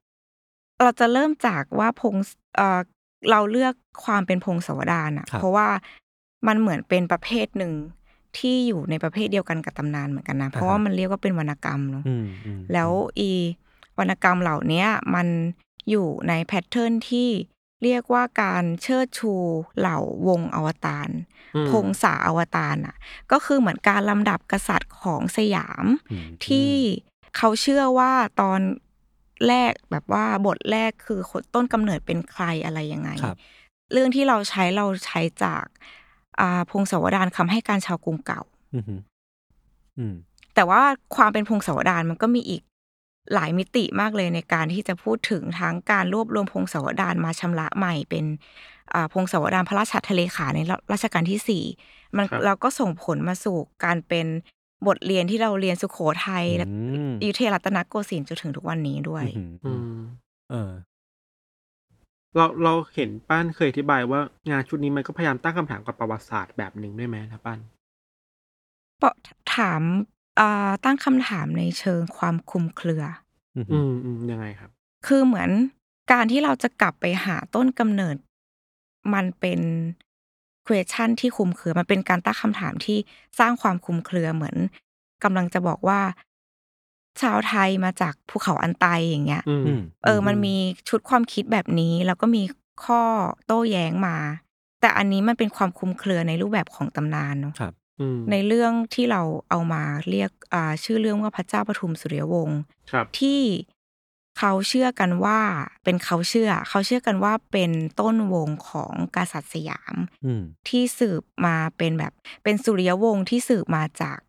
[0.81, 2.79] เราจะเริ่มจากว่าพงศเอ่อ
[3.31, 3.73] เราเลือก
[4.05, 5.67] ความเป็นพงศาวดารอะครับเพราะว่า
[6.47, 7.73] มันเหมือนเป็นประเภทหนึ่ง
[8.37, 12.89] ที่อยู่ในประเภทเดียวกันกับตำนานเหมือนกันนะ เพราะว่ามันเรียกว่าเป็นวรรณกรรมเนาะอืมอืมแล้ว
[13.19, 13.31] อี
[13.99, 15.27] วรรณกรรมเหล่าเนี้ยมัน
[15.89, 17.29] อยู่ในแพทเทิร์นที่
[17.83, 19.33] เรียกว่าการเชิดชู
[19.79, 21.09] เหล่าวงอวตาร
[21.55, 22.95] อืมพงศาอวตารอะ
[23.31, 26.71] ก็คือเหมือนการลำดับกษัตริย์ของสยามอืมที่
[27.37, 28.59] เขาเชื่อว่าตอน
[29.47, 33.37] แรกแบบว่าบทแรกคือคนต้นกำเนิดเป็นใครอะไรยังไงครับ
[33.93, 35.65] เรื่องที่เราใช้เราใช้จาก
[36.39, 38.41] อ่าพงศาวดารคำให้การชาวกรุงเก่า
[38.73, 39.01] อืมอืม
[39.97, 40.15] อืม
[40.55, 40.81] แต่ว่า
[41.15, 42.61] ความเป็นพงศาวดารมันก็มีอีก
[43.33, 48.25] หลายมิติมากเลยในการที่จะพูดถึงทั้งการรวบรวมพงศาวดารมาชำระใหม่เป็น
[49.13, 50.59] พงศาวดารพระราชทะเลขาใน
[50.93, 51.63] รัชกาลที่สี่
[52.17, 54.27] มันเราก็ส่งผลมาสู่การเป็น
[54.87, 56.67] บทเรียนที่เราเรียนสุขโขทัยและ
[57.27, 59.25] ยุทธยรัตนโกสินทร์จนถึงทุกวันนี้ด้วย
[59.65, 59.99] อืม
[60.51, 60.71] เออ
[62.35, 67.59] เราเราเห็นป้านเคยอธิบายว่างานชุดนี้มันก็พยายามตั้งคำถามกับประวัติศาสตร์แบบหนึ่งด้วยไหมนะป้าน
[69.55, 69.81] ถาม
[70.85, 73.03] ตั้งคำถามในเชิงความคุมเครือ
[73.55, 73.67] อืม
[74.03, 74.69] อืมยังไงครับ
[75.07, 75.49] คือเหมือน
[76.11, 78.15] การที่เราจะกลับไปหาต้นกำเนิด
[79.13, 79.61] มันเป็น
[80.67, 82.97] question ที่คุมเครือ มันเป็นการตั้งคำถามที่
[83.39, 84.55] สร้างความคุมเครือเหมือน
[85.23, 86.01] กำลังจะบอกว่า
[87.21, 89.43] ชาวไทยมาจากภูเขาอันไตอย่างเงี้ย
[90.03, 90.55] เออ มันมี
[90.89, 92.43] ชุดความคิดแบบนี้ แล้วก็มี
[92.85, 93.01] ข้อ
[93.45, 94.17] โต้แย้งมา
[94.81, 97.53] แต่อันนี้มันเป็นความคุมเครือในรูปแบบของตำนานเนาะ
[98.31, 102.59] ในเรื่องที่เราเอามาเรียกอ่าชื่อเรื่องว่าพระเจ้าปทุมสุริยวงศ์
[103.19, 103.41] ที่
[104.39, 105.39] เขาเชื่อกันว่า
[105.83, 109.95] เป็นเขาเชื่อ เขาเชื่อกันว่าเป็นต้นวงของกษัตริย์สยาม
[110.69, 114.19] ที่สืบมาเป็นแบบเป็นสุริยวงศ์ที่สืบมาจาก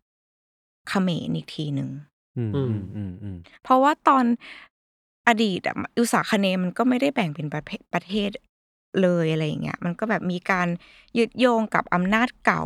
[0.89, 1.89] เขมรอีกทีหนึ่ง
[3.63, 4.25] เพราะว่าตอน
[5.27, 5.61] อดีต
[5.97, 8.29] อุษาคเนมันก็ไม่ได้แบ่งเป็นประเภทประเทศ
[9.01, 10.67] เลยอะไรอย่างเงี้ย มันก็แบบมีการ
[11.17, 12.63] ยึดโยงกับอำนาจเก่า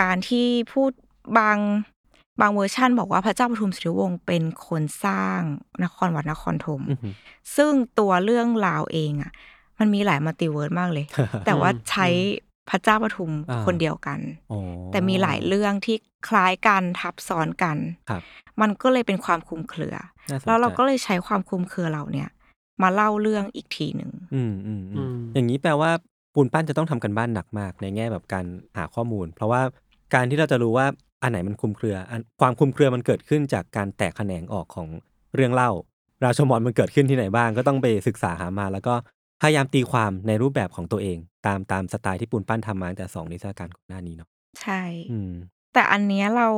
[0.00, 0.90] การที่พูด
[1.38, 1.58] บาง
[2.40, 5.40] บางเวอร์ชั่นบอกว่าพระเจ้าปทุมสุริวงศ์เป็นคนสร้าง
[5.84, 6.80] นครวัดนครธม
[7.56, 9.32] ซึ่งตัวเรื่องราวเองอะ
[9.78, 11.06] มันมีหลาย multiverse มากเลย
[11.46, 12.06] แต่ว่าใช้
[12.70, 13.30] พระเจ้าปทุม
[13.66, 14.18] คนเดียวกัน
[14.92, 15.96] แต่มีหลายเรื่องที่
[16.28, 17.76] คล้ายกันทับซ้อนกัน
[18.60, 19.96] มันก็เลยเป็นความคลุมเครือ
[20.46, 22.28] แล้วเราก็เลยใช้ความคลุมเครือเราเนี่ย
[22.82, 24.12] มาเล่าเรื่องอีกทีหนึ่ง
[25.34, 25.90] อย่างนี้แปลว่า
[26.34, 28.44] ปูนปั้นจะต้องทำกันบ้านหนักมากในแง่แบบการ
[28.76, 29.62] หาข้อมูล เพราะว่า
[30.14, 30.86] การที่เราจะรู้ว่า
[31.22, 31.96] อันไหนมันคุมเครือ
[32.40, 34.88] ความคุมเครือมันเกิดขึ้นจากการแตกแขนงออกของ
[35.34, 35.70] เรื่องเล่า
[36.24, 38.94] ราชมอนมันเกิดขึ้นที่ไหนบ้าง ก็ต้องไปศึกษาหามา แล้วก็
[39.42, 44.28] พยายามตีความในรูปแบบของตัวเอง ตามตามสไตล์ที่ปูนปั้นทำมาแต่สองนิทรรศการก่อนหน้านี้เนาะ
[44.62, 44.82] ใช่
[45.74, 46.48] แต่อันเนี้ยเรา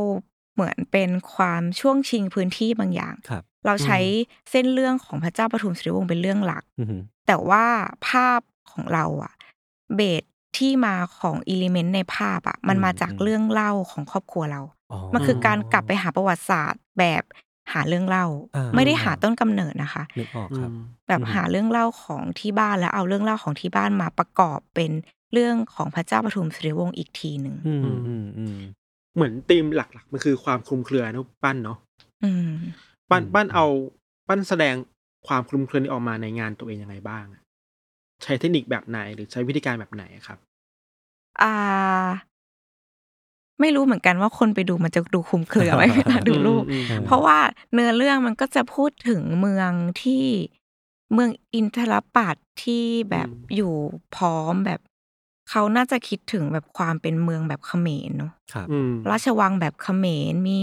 [0.55, 3.99] เหมือนเป็นความช่วงชิงพื้นที่บางอย่างครับเราใช้
[4.51, 6.65] เส้นเรื่องของพระเจ้าปฐุมศรีวงศ์เป็นเรื่องหลัก
[7.27, 7.65] แต่ว่า
[8.09, 8.41] ภาพ
[8.73, 9.35] ของเราอะ
[9.95, 10.23] เบส
[10.59, 14.61] ที่มาของอิเลเมนต์ในภาพอะมันมาจากเรื่องเล่าของครอบครัวเรา
[15.15, 17.23] มันคือการกลับไปหาประวัติศาสตร์แบบ
[17.73, 18.27] หาเรื่องเล่า
[18.75, 20.71] ไม่ได้หาต้นกำเนิดนะคะนึกออกครับ
[21.09, 24.91] แบบหาเรื่องเล่าของที่บ้านแล้วเอาเรื่องเล่าของที่บ้านมาประกอบเป็น
[25.33, 27.57] เรื่องของพระเจ้าปฐุมศรีวงศ์อีกทีหนึ่ง
[29.15, 31.79] เหมือนธีมหลักๆมันคือความคลุมเครือนะปั้นเนาะ
[33.11, 33.67] ปั้นปั้นเอา
[34.29, 34.75] ปั้นแสดง
[35.27, 37.25] ความคลุมเครือนี้ออกมาในงานตัวเองยังไงบ้าง
[38.25, 40.39] ใช้เทคนิคแบบไหน หรือใช้วิธีการแบบไหนครับ
[41.43, 41.55] อ่า
[43.61, 46.65] ไม่รู้เหมือนกันว่า คนไปดูมันจะดูคุมเครือไหม เวลาดูรูป
[47.07, 47.39] เพราะว่า
[47.73, 49.71] เนื้อเรื่องมันก็จะพูดถึงเมือง
[50.03, 50.25] ที่
[51.13, 53.75] เมืองอินทรปัตที่แบบอยู่
[54.17, 54.81] พร้อมแบบ
[55.51, 58.67] เขาน่าจะคิดถึงแบบความเป็นเมืองแบบเขมรเนาะ ครับ
[59.11, 60.61] ราชวังแบบเขมร มี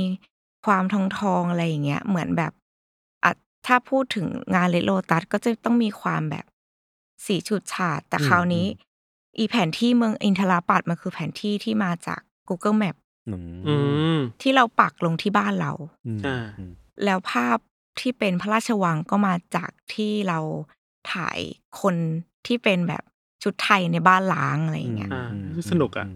[0.65, 2.51] ความทองทองอะไรอย่างเงี้ย เหมือนแบบ
[3.23, 3.31] อะ
[3.67, 6.45] ถ้าพูดถึงงานเลโลตัสก็จะต้องมีความแบบ
[7.25, 8.65] สีฉุดฉาดแต่คราวนี้
[9.37, 12.95] อีแผนที่เมืองอินทราปัตมันคือแผนที่ที่มาจาก Google Map
[14.41, 15.71] ที่เราปักลงที่บ้านเรา
[17.05, 17.57] แล้วภาพ
[17.99, 20.39] ที่เป็นพระราชวังก็มาจากที่เรา
[21.13, 21.39] ถ่าย
[21.81, 21.95] คน
[22.47, 23.03] ที่เป็นแบบ
[23.43, 25.11] ชุดไทยในบ้านล้างอะไรอย่างเงี้ย
[25.71, 26.07] สนุกอะ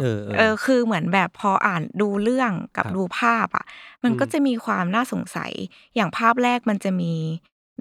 [0.00, 3.64] เออเออคือเหมือนแบบพออ่านดูเรื่องกับดูภาพอะ
[4.04, 5.52] มันก็จะมีความน่าสงสัย
[5.94, 7.14] อย่างภาพแรกมันจะมี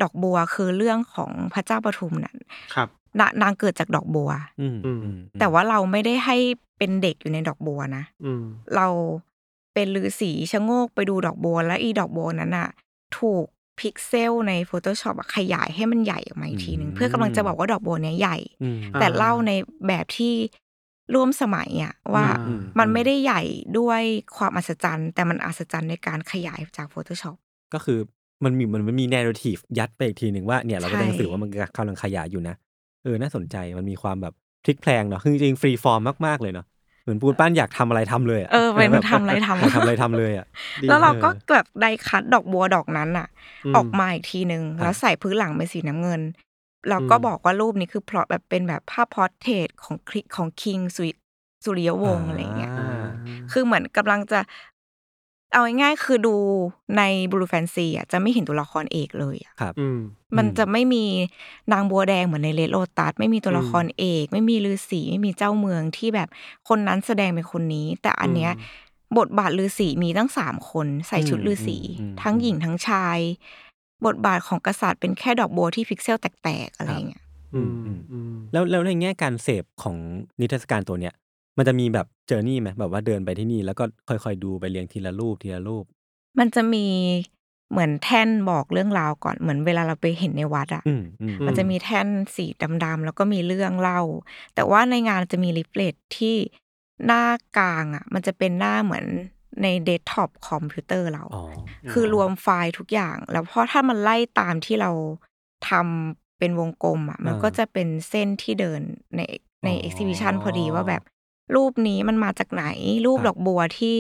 [0.02, 2.38] ดอกบัวคือเรื่องของพระเจ้าปทุมนั่น
[2.76, 2.90] ครับ
[3.42, 4.30] นางเกิดจากดอกบัว
[5.40, 6.38] แต่ว่าเราไม่ได้ให้
[6.78, 8.04] เป็นเด็กอยู่ในดอกบัวนะ
[8.76, 8.88] เรา
[9.74, 12.70] เป็นฤาษีชะโงกไปดูดอกบัว แล้วอีดอกบัวนั้นอะ
[13.18, 13.46] ถูก
[13.80, 18.38] พิกเซลใน Photoshop ขยายให้มันใหญ่ออกมาอีกทีหนึ่งเพื่อกำลังจะบอกว่าดอกบัวเนี้ยใหญ่
[19.00, 19.52] แต่เล่าใน
[19.88, 20.34] แบบที่
[21.16, 22.26] ร่วมสมัยอะว่า
[22.80, 23.42] มันไม่ได้ใหญ่
[23.80, 24.02] ด้วย
[24.38, 27.36] ความอัศจรรย์ แต่มันอัศจรรย์ในการขยายจาก Photoshop
[27.74, 28.00] ก็คือ
[28.44, 32.56] มันมีมันมันมี narrative ยัดไปอีกทีหนึ่งว่าเนี่ยเราก็ต้องสื่อว่ามันกำลังขยายอยู่นะ
[33.04, 36.66] เออ น่าสนใจมันมีความแบบพลิกแพลงเนาะคือจริง freeform มากๆเลยเนาะ
[37.04, 40.46] เหมือนปูนปั้นอยากทำอะไรทำเลยเออมันทำอะไรทำทำอะไรทำเลยอะ
[40.88, 43.28] แล้วเราก็แบบได้คัดดอกบัวดอกนั้นอะ
[43.76, 46.22] ออกมาอีกทีหนึ่งแล้วใส่พื้นหลังเป็นสีน้ำเงิน
[46.90, 51.04] เราก็บอกว่ารูปนี้คือพลอตแบบเป็นแบบภาพ portrait ของคลิของ king สุ
[51.64, 52.72] สุริยวงศ์อะไรเงี้ย
[53.52, 54.40] คือเหมือนกำลังจะ
[55.54, 56.36] เอาง่ายๆคือดู
[56.98, 57.02] ใน
[57.32, 59.74] Blue Fantasy อะจะไม่เห็นตัวละครเอกเลยอะครับ
[60.38, 61.06] มันจะไม่มี
[61.72, 66.30] นางบัวแดงเหมือนใน Red Lotus ไม่มีตัวละครเอก ไม่มีฤาษีไม่มีเจ้าเมืองที่แบบ
[66.70, 68.52] คนนั้นแสดงเป็นคนนี้ แต่อันเนี้ย
[69.18, 71.78] บทบาทฤาษีมีตั้งสามคนใส่ชุดฤาษี
[72.22, 73.18] ทั้งหญิงทั้งชาย
[74.06, 77.24] บทบาทของกษัตริย์เป็นแค่ดอกบัวที่พิกเซลแตกๆอะไรเงี้ย
[78.54, 79.96] แล้วแล้วในแง่การเสพของ
[80.40, 81.14] นิทรรศการตัวเนี้ย
[81.58, 85.84] มันจะมีแบบเจอร์นี่ไหม แบบว่าเดินไปที่นี่ แล้วก็ค่อย ๆ ดูไปเรียงทีละรูป ทีละรูป
[86.40, 86.86] มันจะมี
[87.72, 90.84] เหมือนแท่นบอกเรื่องราวก่อน เหมือนเวลาเราไปเห็นในวัดอะ
[91.46, 92.46] มันจะมีแท่นสี
[92.84, 94.02] ดำ ๆ แล้วก็มีเรื่องเล่า
[94.56, 96.36] แต่ว่าในงานจะมี leaflet ที่
[97.06, 97.24] หน้า
[97.58, 99.06] กลางอะมันจะเป็นหน้าเหมือน
[99.64, 101.24] ในเดสก์ท็อปคอมพิวเตอร์เรา
[101.92, 104.92] คือรวมไฟล์ทุกอย่าง แล้วเพราะถ้ามันไล่ตามที่เรา
[105.70, 108.82] ทำเป็นวงกลมอะมันก็จะเป็นเส้นที่เดิน
[109.16, 109.22] ใน
[109.64, 111.04] ใน exhibition พอดีว่าแบบ
[111.56, 112.66] รูปนี้มันมาจากไหน
[113.06, 113.96] รูปดอกบัวที่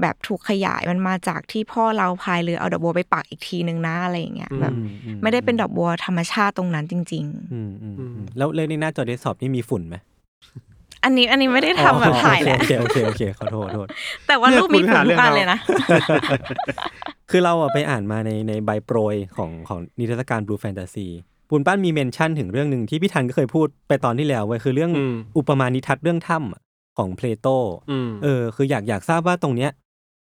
[0.00, 4.72] แบบถูกขยายมันมาจากที่พ่อเราพายเรือเอาดอกบัวไปปักอีกทีนึงนะอะไรอย่างเงี้ยแบบ
[5.22, 9.96] ไม่ได้เป็นดอกบัวธรรมชาติตรงนั้นจริงๆแล้วเลยในหน้าจอเดสก์ท็อปนี่มีฝุ่นไหม
[11.04, 13.86] อันนี้อันนี้ไม่ได้ทำแบบถ่ายแหละโอเคโอเคโอเคขอโทษโทษ
[14.26, 15.58] แต่ว่ารูปมีฝุ่นทุกอันเลยนะ
[17.30, 21.06] คือเราไปอ่านมาในในใบโปรยของของนิทรรศการ Blue Fantasy
[21.48, 24.92] ปูนป้านมีเมนชั่นถึงเรื่องหนึ่งที่พี่ทันก็เคยพูดไปตอนที่แล้วไว้คือเรื่อง
[25.38, 26.67] อุปมาณิทัศน์เรื่องถ้ำ
[26.98, 27.48] ของเพลโต
[28.22, 29.70] เออ คืออยากอยากทราบว่าตรงเนี้ย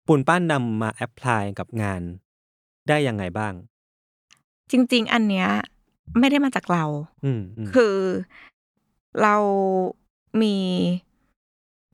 [0.07, 2.01] ปูนปั้นนำมา apply กับงาน
[2.87, 3.53] ได้ยังไงบ้าง
[4.71, 5.47] จริง ๆ อันเนี้ย
[6.19, 6.85] ไม่ได้มาจากเรา
[7.73, 7.95] คือ
[9.21, 9.35] เรา
[10.41, 10.55] มี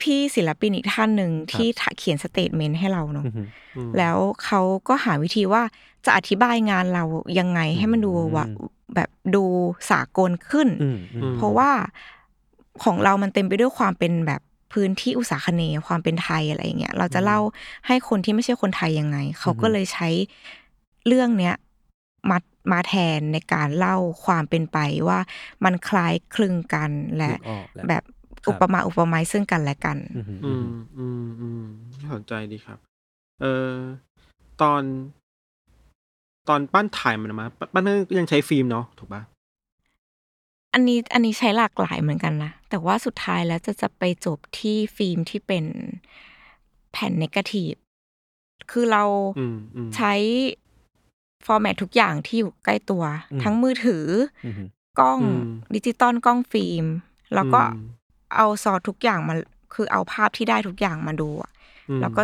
[0.02, 1.68] พี่ศิลปินอีกท่านหนึ่งที่
[1.98, 3.26] เขียน statement ให้เราเนาะ
[3.98, 5.64] แล้วเขาก็หาวิธีว่า
[6.06, 7.04] จะอธิบายงานเรา
[7.40, 8.46] ยังไงให้มันดูว่า
[8.96, 9.44] แบบดู
[9.92, 10.68] สากลขึ้น
[11.38, 11.72] เพราะว่า
[12.84, 14.42] ของเรามันเต็มไปด้วยความเป็นแบบ
[14.74, 17.40] พื้นที่อุตสาคเนความเป็นไทยอะไรเงี้ยเราจะเล่า
[17.88, 20.10] ให้คนที่ไม่ใช่คนไทยยังไง เขาก็เลยใช้
[21.08, 21.56] เรื่องเนี้ย
[22.30, 22.38] มา
[22.72, 25.20] มาแทนในการเล่าความเป็นไปว่า
[25.64, 27.32] มันคล้ายคลึงกันและ
[27.90, 28.04] แบบ
[28.50, 29.98] อุปมาอุปไมยซึ่งกันและกัน
[30.46, 31.64] อืมอืมอืม
[32.14, 32.78] สนใจดีครับ
[33.42, 33.74] เออ
[34.62, 34.84] ตอน
[36.50, 39.22] ตอนปั้นถ่ายมันมา ปั้นยังใช้ฟิล์มเนาะถูกปะ
[40.74, 45.66] อันนี้อันนี้ใช้หลากหลายเหมือนกันนะ แต่ว่าสุดท้ายแล้วจะจะไปจบที่ฟิล์มที่เป็น
[46.92, 47.74] แผ่น negative
[48.72, 49.04] คือเรา
[49.96, 50.14] ใช้
[51.46, 53.04] format ทุกอย่างที่อยู่ใกล้ตัว
[53.44, 54.06] ทั้งมือถือ
[55.00, 55.20] กล้อง
[55.76, 56.86] ดิจิตอลกล้องฟิล์ม
[57.36, 57.60] แล้วก็
[58.36, 59.36] เอาซอทุกอย่างมา
[59.74, 61.30] คือเอาภาพที่ได้ทุกอย่างมาดู
[62.02, 62.24] แล้วก็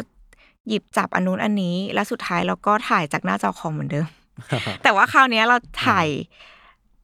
[0.67, 4.07] หยิบจับอันนู้นอันนี้ แล้วสุดท้ายเราก็ถ่ายจากหน้าจอคอมเหมือนเดิม
[4.83, 6.07] แต่ว่าคราวนี้เราถ่าย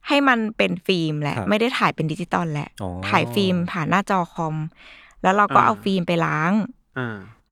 [0.08, 2.68] ให้มันเป็นฟิล์มแหละ ไม่ได้ถ่ายเป็นดิจิตอลแหละ
[3.08, 4.56] ถ่ายฟิล์มผ่านหน้าจอคอม
[5.22, 6.52] แล้วเราก็เอาฟิล์มไปล้าง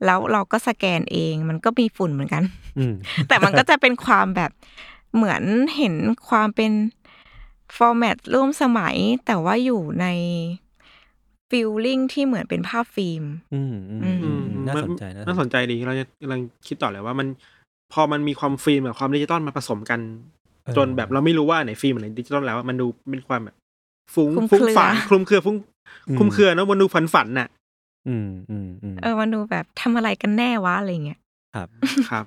[0.05, 2.45] แล้วเราก็สแกนเองมันก็มีฝุ่นเหมือนกัน
[3.29, 4.51] แต่มันก็จะเป็นความแบบ
[5.15, 5.43] เหมือน
[5.77, 5.95] เห็น
[6.29, 6.73] ความเป็น
[7.77, 10.07] format ร่วมสมัย แต่ว่าอยู่ใน
[11.51, 13.25] feeling ที่เหมือนเป็นภาพฟิล์ม
[14.67, 17.29] น่าสนใจน่าสนใจดีเราจะกำลังคิดต่อเลยว่ามัน
[17.93, 20.01] พอมันมีความฟิล์มกับความดิจิตอลมาผสมกัน
[20.77, 23.57] จนแบบเราไม่รู้ว่าไหนฟิล์มไหนดิจิตอลแล้วมันดูเป็นความแบบ
[24.15, 25.57] ฟุ้งฟุ้งฝันคลุมเครือฟุ้ง
[26.19, 27.49] คลุมเครือนะมันดูฝันฝันน่ะ
[28.09, 28.69] อืมอืม
[29.03, 31.21] เออมันดูแบบทำอะไรกันแน่วะอะไรเงี้ย
[31.55, 31.69] ครับ
[32.11, 32.25] ครับ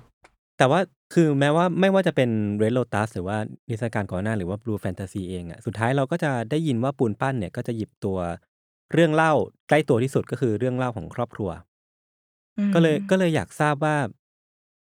[0.58, 0.80] แต่ว่า
[1.14, 2.30] คือแม้ว่าไม่ว่าจะเป็น
[2.62, 3.36] Red Lotus หรือว่า
[3.68, 8.18] นิทรรศการก่อนหน้าหรือว่า Blue Fantasy เองอะสุดท้ายเราก็จะได้ยินว่าปูนปั้นเนี่ยก็จะหยิบตัว
[8.92, 9.32] เรื่องเล่า
[9.68, 11.50] ใกล้ตัวที่สุดก็คือเรื่องเล่าของครอบครัว
[12.74, 13.96] ก็เลยก็เลยอยากทราบว่า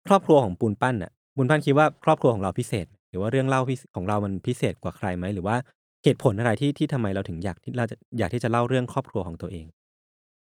[0.08, 3.60] ครอบครัวของปูนปั้นอะปูนปั้นคิดว่าครอบครัวของเราพิเศษ หรือว่าเรื่องเล่า
[3.94, 5.56] ของเรามันพิเศษกว่าใครไหม หรือว่า
[6.04, 9.66] เหตุผลอะไรที่ที่ทำไมเราถึงอยากที่เราจะอยากที่จะเล่าเรื่องครอบครัวของตัวเอง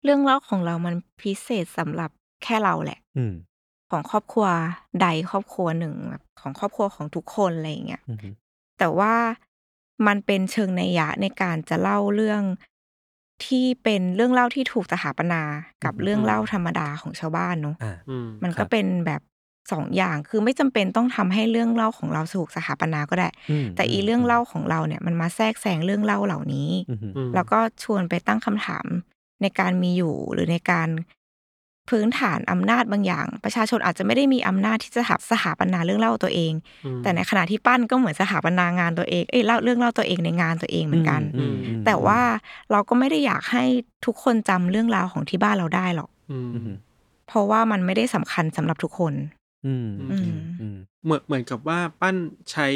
[0.05, 2.11] เรื่องเล่าของเรามันพิเศษสำหรับ
[2.45, 3.25] แค่เราแหละ อื
[3.91, 4.47] ของครอบครัว
[5.03, 8.03] ใดครอบครัวหนึ่งแบบของครอบครัวของทุกคนอะไรอย่างเงี้ย
[8.79, 9.15] แต่ว่า
[10.07, 12.43] มันเป็นเชิงในยะในการจะเล่าเรื่อง
[13.45, 15.43] ที่เป็นเรื่องเล่าที่ถูกสถาปนา
[15.85, 17.77] กับเรื่องเล่าธรรมดาของชาวบ้านเนาะ
[18.43, 19.21] มันก็เป็นแบบ
[19.73, 23.29] สองอย่างคือไม่จำเป็นต้องทำให้เรื่องเล่าของเราถูกสถาปนาก็ได้
[23.77, 26.71] แต่อีเรื่องเล่าของเราเนี่ยมันมาแทรกแซงเรื่องเล่าเหล่านี้
[27.35, 28.87] แล้วก็ชวนไปตั้งคำถาม
[29.43, 30.89] ในการมีอยู่หรือในการ
[31.91, 36.53] พื้นฐานอำนาจบางอย่าง ประชาชนอาจจะไม่ได้มีอำนาจที่จะหับสถาปนาเรื่องเล่าตัวเอง
[37.03, 41.23] แต่ในขณะที่ปั้นก็เหมือนสถาปนางานตัวเองเอ้ยเล่าเรื่องเล่าตัวเองในงานตัวเองเหมือนกัน
[41.87, 42.21] แต่ว่า
[42.71, 43.65] เราก็ไม่ได้อยากให้
[44.07, 46.11] ทุกคนจำเรื่องราวของที่บ้านเราได้หรอก
[47.29, 49.15] เพราะว่ามันไม่ได้สำคัญสำหรับทุกคน
[51.05, 52.17] เหมือน เหมือนกับว่าปั้น
[52.53, 52.69] ใช้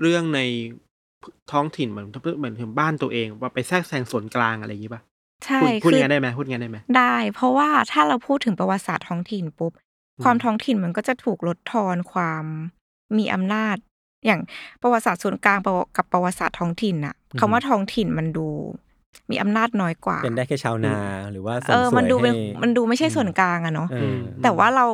[0.00, 0.40] เรื่องใน
[1.52, 2.06] ท้องถิ่น เหมือน
[2.38, 5.02] เหมือนถึงบ้านตัวเองว่า ไปแทรกแซงส่วนกลาง อะไรอย่างนี้ป่ะ
[5.44, 9.72] ใช่ พูดงั้นได้ไหม พูดงั้นได้ไหม ได้ เพราะว่าถ้าเราพูดถึงประวัติศาสตร์ท้องถิ่นปุ๊บ
[10.24, 12.44] ความท้องถิ่นมันก็จะถูกลดทอนความ
[13.18, 13.76] มีอำนาจ
[14.26, 14.40] อย่าง
[14.82, 15.58] ประวัติศาสตร์ส่วนกลาง
[15.96, 18.46] กับประวัติศาสตร์ท้องถิ่นอะคำว่าท้องถิ่นมันดู
[19.30, 20.96] มีอำนาจน้อยกว่า เป็นได้แค่ชาวนา
[21.32, 23.88] หรือว่าเออมันดูเป็นมันดูไม่ใช่ส่วนกลางอะเนาะ
[24.42, 24.86] แต่ว่าเรา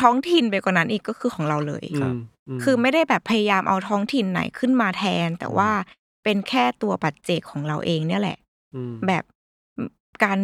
[0.00, 2.14] ท้องถิ่นไปกว่านั้นอีกก็คือของเราเลยครับ
[2.62, 5.70] คือไม่ได้แบบพยายามเอาท้องถิ่นไหนขึ้นมาแทน แต่ว่า
[6.24, 8.38] เป็นแค่ตัวปัจเจกของเราเองเนี่ยแหละ
[9.06, 9.24] แบบ
[10.24, 10.38] การ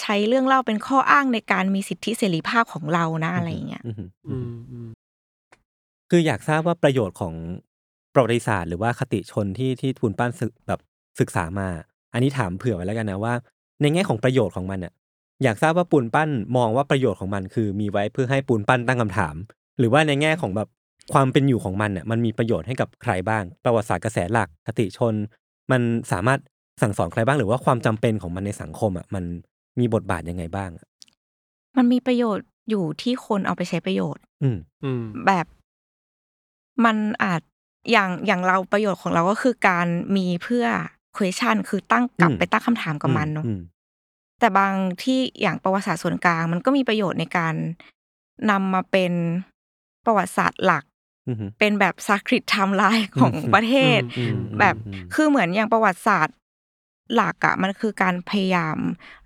[0.00, 3.82] ใช้เรื่องเล่าเป็นข้ออ้างในการมีสิทธิเสรีภาพของเรานะอะไรเงี้ย
[6.10, 7.34] คืออยากทราบว่าประโยชน์ของ
[8.14, 10.80] ประวัติศาสตร์หรือว่าคติชนที่ที่ทุนปั้นศึกแบบ
[11.20, 11.68] ศึกษามา
[12.12, 13.34] อันนี้ถามเผื่อไว้แล้วกันนะว่า
[13.80, 14.92] ในแง่ของประโยชน์ของมันเนี่ย
[15.42, 19.34] อยากทราบว่าปูนปั้นมองว่าประโยชน์ของมันคือมีไว้เพื่อให้ปูนปั้นตั้งคำถาม
[19.78, 20.68] หรือว่าในแง่ของแบบ
[21.12, 25.14] ความเป็นอยู่ของมันเนี่ยมันมีประโยชน์ให้กับใครบ้าง ประวัติศาสตร์กระแสหลักคติชน
[25.70, 25.80] มัน
[26.12, 26.40] สามารถ
[26.82, 29.24] สั่งสอนใครบ้าง หรือว่าความจำเป็นของมันในสังคมอะมัน
[29.78, 30.70] มีบทบาทยังไงบ้าง
[31.76, 35.46] มันมีประโยชน์อยู่ที่คนเอาไปใช้ประโยชน์ อืมอืมแบบ
[36.84, 37.40] มันอาจ
[37.92, 40.66] อย่างอย่างเราประโยชน์ของเราก็คือการมีเพื่อ
[41.16, 43.44] question คือตั้งกลับไปตั้งคำถามกับมันเนาะ
[44.38, 47.54] แต่บางที่อย่างประวัติศาสตร์ส่วนกลาง มันก็มีประโยชน์ในการ
[48.50, 49.12] นำมาเป็น
[50.04, 50.84] ประวัติศาสตร์หลัก
[51.58, 54.00] เป็นแบบซักคริตไทม์ไลน์ของประเทศ
[54.58, 54.74] แบบ
[55.14, 56.36] คือเหมือนอย่างประวัติศาสตร์
[57.14, 58.78] หลักอะมันคือการพยายาม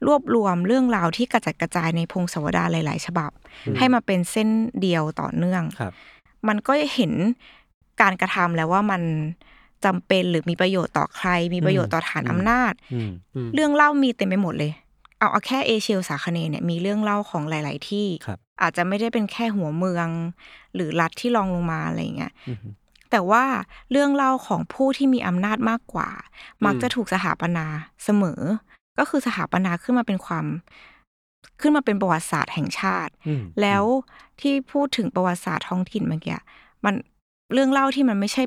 [0.07, 3.31] รวบรวมเรื่องราวที่กระจัดกระจายในพงศาวดารหลาย ๆ ฉบับ
[3.79, 4.49] ให้มาเป็นเส้น
[4.81, 5.63] เดียวต่อเนื่อง
[6.49, 7.13] มันก็เห็น
[8.01, 9.03] การกระทำแล้วว่ามัน
[9.85, 12.73] จำเป็นหรือมีประโยชน์ต่อใคร มีประโยชน์ต่อฐานอำนาจ
[13.55, 14.73] เรื่องเล่ามีเต็มไปหมดเลย
[15.21, 18.07] เอาเอาแค่เอเชียสาคเนเนี่ยมีเรื่องเล่าของหลาย ๆ ที่
[18.63, 20.09] อาจจะไม่ได้เป็นแค่หัวเมือง
[20.75, 22.33] หรือรัฐที่รองลงมาอะไรเงี้ย
[23.11, 23.45] แต่ว่า
[23.91, 26.09] เรื่องเล่าของผู้ที่มีอำนาจมากกว่า
[26.65, 27.67] มักจะถูกสถาปนา
[28.05, 28.41] เสมอ
[28.99, 30.47] ก็คือสถาปนาขึ้นมาเป็นความ
[31.61, 33.13] ขึ้นมาเป็นประวัติศาสตร์แห่งชาติ
[33.63, 33.85] แล้ว
[34.41, 36.39] ที่พูดถึงประวัติศาสตร์ท้องถิ่นเมื่อกี้
[36.85, 36.95] มัน
[37.53, 38.43] เรื่องเล่าที่มันไม่ใช่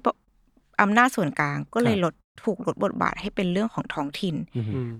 [0.82, 4.36] อำนาจส่วนกลางก็เลยลด ถูกลดบทบาทให้เป็นเรื่องของท้องถิ่น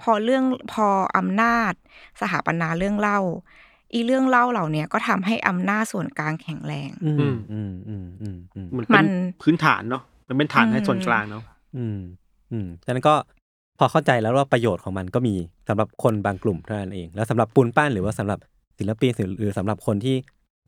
[0.02, 0.44] พอเรื่อง
[0.74, 1.74] พออำนาจ
[2.22, 3.20] สถาปนาเรื่องเล่า
[3.94, 9.06] อีเรื่องเล่าเหล่านี้ก็ทำให้อำนาจส่วนกลางแข็งแรงอืมอืมอืมอืมอืมมัน
[9.44, 11.44] พื้นฐานเนาะมันเป็นฐานให้ส่วนกลางเนาะ
[11.78, 12.00] อืม
[12.52, 13.16] อืมฉะนั้นก็
[13.80, 15.36] พอเข้าใจแล้วว่าประโยชน์ของมันก็มี
[15.68, 18.40] สำหรับคนบางกลุ่มเท่านั้นเอง แล้วสำหรับปูนปั้นหรือว่าสำหรับ
[18.78, 20.16] ศิลปินหรือสำหรับคนที่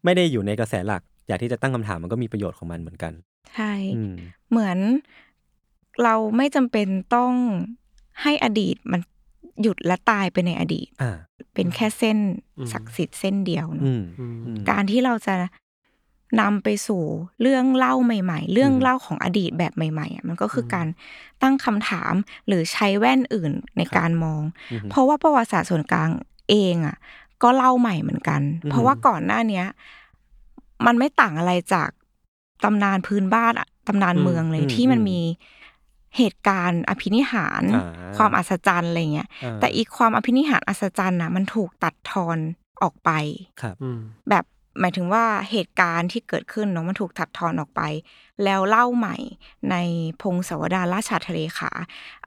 [0.04, 3.14] ไม่ได้อยู่ในกระแสหลัก อยากที่จะตั้งคำถามมันก็มีประโยชน์ของมันเหมือนกัน
[3.54, 3.74] ใช่
[4.50, 4.78] เหมือน
[6.04, 7.34] เราไม่จำเป็นต้อง
[8.22, 9.02] ให้อดีตมัน
[9.62, 10.88] หยุดและตายไปในอดีต
[11.54, 12.18] เป็นแค่เส้น
[12.72, 13.88] ศักดิ์สิทธิ์เส้นเดียวเนาะ
[14.70, 15.36] การที่เราจะ
[16.42, 17.04] นำไปสู่
[17.42, 20.88] เรื่องเล่าใหม่ ๆ เรื่องเล่าของอดีตแบบใหม่ๆมันก็คือการ
[21.42, 22.14] ตั้งคำถาม
[22.48, 24.42] หรือใช้แว่นอื่นในการมอง
[24.90, 26.10] เพราะว่าประวัติศาสตร์ส่วนกลาง
[26.50, 26.98] เองอะ
[27.44, 29.66] ก็เล่าใหม่เหมือนกัน เพราะว่าก่อนหน้าเนี้ย
[30.86, 31.90] มันไม่ต่างอะไรจาก
[32.64, 33.54] ตำนานพื้นบ้าน
[33.88, 35.20] ตำนานเมืองเลยที่มันมี
[36.18, 37.64] เหตุการณ์อภินิหาร
[38.18, 42.38] ความอัศจรรย์อะไรเงี้ยแต่อีกความอภินิหารอัศจรรย์น่ะมันถูกตัดทอน
[42.84, 43.10] ออกไป
[43.62, 43.76] ครับ
[44.30, 44.46] แบบ
[44.80, 47.82] หมายถึงว่าเหตุการณ์ที่เกิดขึ้นเนาะมันถูกตัดทอนออกไป
[48.44, 49.16] แล้วเล่าใหม่
[49.72, 49.76] ใน
[50.22, 51.72] พงศาวดารราชาทะเลขา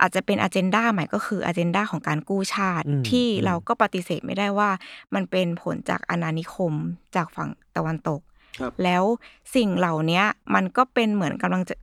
[0.01, 4.71] อาจจะเป็นอเจนดาใหม่ก็คืออเจนดาของการกู้ชาติ ที่เราก็ปฏิเสธไม่ได้ว่า
[5.15, 6.73] มันเป็นผลจากอาณานิคม
[7.17, 8.21] จากฝั่งตะวันตก
[8.85, 9.05] แล้ว
[9.55, 10.23] สิ่งเหล่านี้
[10.55, 11.75] มันก็เป็นเหมือนกำลังจะ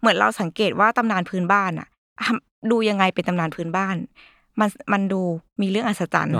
[0.00, 1.88] เหมือนเราสังเกตว่าตำนานพื้นบ้านอะ
[2.70, 3.96] ดูยังไงเป็นตำนานพื้นบ้าน
[4.60, 5.22] มันมันดู
[5.60, 6.34] มีเรื่องอัศจรรย์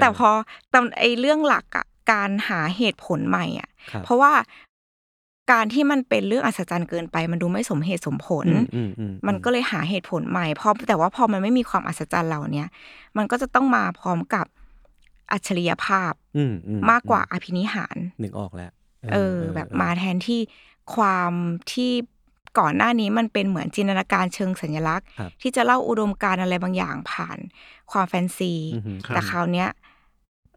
[0.00, 0.30] แต่พอ
[0.74, 3.68] ตำไอเรื่องหลักอะการหาเหตุผลใหม่อะ
[4.04, 4.32] เพราะว่า
[5.52, 8.46] การที่มันเป็นเรื่องอัศจรรย์เกินไป มันดูไม่สมเหตุสมผล
[9.26, 12.68] มันก็เลยหาเหตุผลใหม่พอแต่ว่าพอมันไม่มีความอัศจรรย์เหล่าเนี้ย
[13.16, 14.46] มันก็จะต้องมาพร้อมกับ
[15.32, 16.12] อัจฉริยภาพ
[16.90, 18.72] มากกว่าอภินิหารนึกออกแล้ว
[19.12, 20.40] เออ แบบมาแทนที่
[20.94, 21.32] ความ
[21.72, 21.92] ที่
[22.58, 25.06] ก่อนหน้านี้มันเป็นเหมือนจินตนาการเชิงสัญลักษณ์
[25.42, 27.38] ที่จะเล่าอุดมการอะไรบางอย่างผ่าน
[27.92, 28.52] ความแฟนซี
[29.08, 29.68] แต่คราวเนี้ย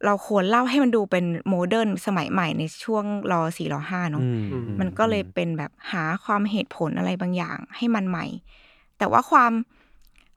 [0.05, 4.23] เราควรเล่าให้มันดูเป็น modern สมัยใหม่ในช่วงรอสี่รอห้าเนาะ
[4.79, 8.25] มันก็เลยเป็นแบบหาความเหตุผลอะไรบางอย่างให้มันใหม่
[8.97, 9.51] แต่ว่าความ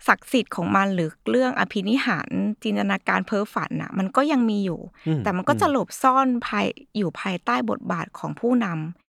[0.09, 2.31] ศักดิ์สิทธิ์ของมันหรือเรื่องอภินิหาร
[2.63, 4.81] จินตนาการเพ้อฝันน่ะ มันก็ยังมีอยู่
[5.25, 9.02] แต่มันก็จะหลบซ่อนภายอยู่ภายใต้บทบาทของผู้นำ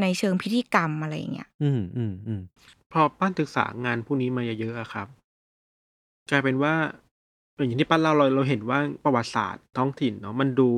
[0.00, 2.40] ในเชิงพิธีกรรมอะไรเงี้ย อืมอืมอืม
[2.92, 5.08] พอปั้นศึกษางานพวกนี้มาเยอะๆครับ
[6.30, 6.74] กลายเป็นว่า
[7.56, 10.68] อย่างที่ปั้นเล่าเราเราเห็นว่าประวัติศาสตร์ท้องถิ่นเนาะมันดู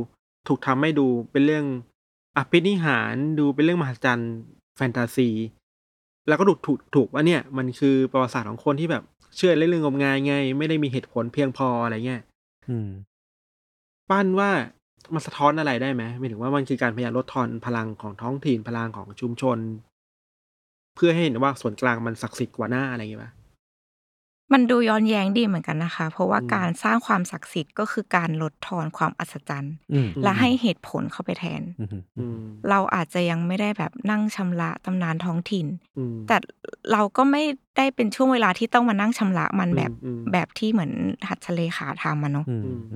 [0.49, 1.65] ถูกทำให้ดูเป็นเรื่อง
[2.37, 4.35] อภินิหารดูเป็นเรื่องมหัศจรรย์
[4.77, 5.29] แฟนตาซี
[6.29, 9.03] แล้วก็ถูกถูกถูกว่าเนี่ย มันคือประวัติศาสตร์ของคนที่แบบ
[9.37, 12.23] เชื่อเรื่องงมงายไง ไม่ได้มีเหตุผลเพียงพออะไรเงี้ย
[12.69, 12.89] อืม
[14.11, 14.51] ปั้นว่า
[15.15, 19.59] มันสะท้อนอะไรได้ไหมหมายถึงว่ามันคือการพยายามลดทอนพลังของท้องถิ่นพลังของชุมชน
[20.97, 23.35] เพื่อให้เห็นว่าส่วนกลางมันศักดิ์สิทธิ์กว่าหน้าอะไรอย่างเงี้ย
[24.53, 29.75] มันดูย้อนแย้งดีเหมือนกันนะคะ เพราะว่าการสร้างความศักดิ์สิทธิ์ก็คือการลดทอนความอัศจรรย์
[30.23, 31.63] และให้เหตุผลเข้าไปแทน
[32.71, 35.67] เราอาจจะยังไม่ได้แบบนั่งชำระตำนานท้องถิ่น
[36.29, 36.37] แต่
[36.93, 37.43] เราก็ไม่
[37.77, 39.93] ได้เป็นช่วงเวลาที่ต้องมานั่งชำระมันแบบ
[40.33, 40.93] แบบที่เหมือน
[41.29, 42.47] หัดทะเลขาทำมันเนาะ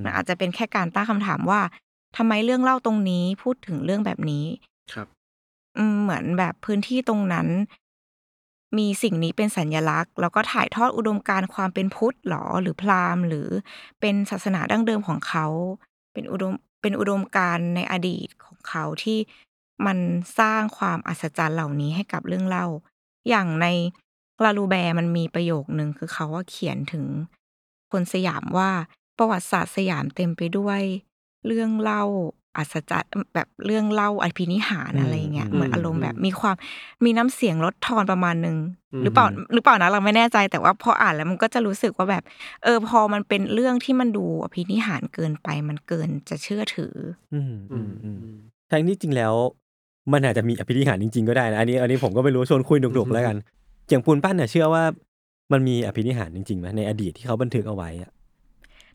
[0.05, 1.61] มันอาจจะเป็นแค่การตั้งคำถามว่า
[2.17, 4.45] ทำไมเรื่องเล่าตรงนี้พูดถึงเรื่องแบบนี้
[4.93, 5.07] ครับ
[6.03, 7.49] เหมือนแบบพื้นที่ตรงนั้น
[8.79, 13.49] มีสิ่งนี้เป็นสัญญลักษณ์ แล้วก็ถ่ายทอดอุดมการความเป็นพุทธหรอหรือพราหมณ์ หรือ
[14.01, 15.47] เป็นศาสนาดั้งเดิมของเขา
[16.13, 19.19] เป็นอุดมเป็นอุดมการในอดีตของเขาที่
[19.87, 19.99] มัน
[20.39, 22.67] สร้างความอัศจรรย์เหล่านี้ให้กับเรื่องเล่า
[23.29, 23.67] อย่างใน
[24.45, 27.05] ลาลูแบร์มันมีประโยคนึงคือเขาว่าเขียนถึง
[27.93, 28.71] คนสยามว่า
[29.19, 30.83] ประวัติศาสตร์สยามเต็มไปด้วย
[31.47, 32.05] เรื่องเล่า
[32.57, 36.55] อัศจรรย์แบบเรื่องเล่าอภินิหารอะไรเงี้ยเหมือนอารมณ์แบบมีความ
[37.05, 38.57] มีน้ำเสียงลดทอนประมาณหนึ่ง
[39.03, 42.23] หรือเปล่าหรือเปล่านะเราไม่แน่ใจแต่ว่าพออ่านแล้วมันก็จะรู้สึกว่าแบบ
[42.65, 46.95] เออพอมันเป็นเรื่องที่มันดูอภินิหารเกินไปมันเกินจะเชื่อถือ
[47.35, 48.19] อืมอืมอืม
[48.71, 49.35] ทั้งที่จริงแล้ว
[50.13, 53.37] มันอาจจะมีอภินิหารจริง ๆก็ได้นะอันนี้ อันนี้ผมก็ไม่รู้ชวนคุยดุกๆแล้วกัน
[53.89, 54.85] อย่างปูนปั้นเนี่ยเชื่อว่า
[55.53, 58.11] มันมีอภินิหารจริงๆไหมในอดีตที่เขาบันทึกเอาไว้อะ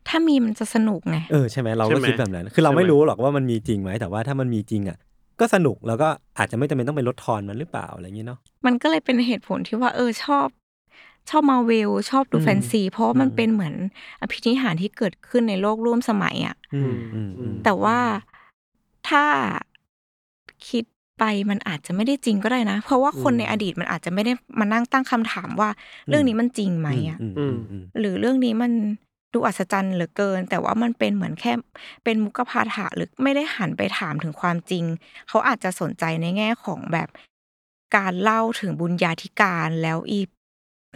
[0.08, 4.98] ถ้ามีมันจะสนุกไง เออใช่ไหมเราก็คิดแบบนั้น คือเราไม่รู้หรอกว่ามันมีจริงไหมแต่ว่าถ้ามันมีจริงอะ
[5.40, 10.46] ก็สนุกแล้วก็อาจจะไม่จำเป็นต้องไปลดทอนมันหรือเปล่าอะไรอย่างนี้เนาะมันก็เลยเป็นเหตุผลที่ว่าเออชอบ
[11.30, 13.74] ชอบมาเวลชอบดูแฟนซี เพราะมันเป็นเหมือน
[14.20, 16.56] อภินิหารที่เกิดขึ้นในโลกร่วมสมัยอะ
[17.64, 17.98] แต่ว่า
[19.08, 19.24] ถ้า
[20.68, 20.84] คิด
[21.18, 25.70] ไปมันอาจจะไม่ได้จริงก็ได้นะ เพราะว่าคนในอดีตมันอาจจะไม่ได้มานั่งตั้งคำถามว่า
[26.08, 27.18] เรื่องนี้มันจริงไหมอะ
[28.00, 28.72] หรือเรื่องนี้มัน
[29.32, 31.52] ดูอัศจรรย์เหลือเกิน แต่ว่ามันเป็นเหมือนแค่
[32.04, 34.84] เป็นมุขปาฐะหรือไม่ได้หันไปถามถึงความจริง
[35.28, 37.08] เขาอาจจะสนใจในแง่ของแบบ
[37.96, 40.20] การเล่าถึงบุญญาธิการแล้วอี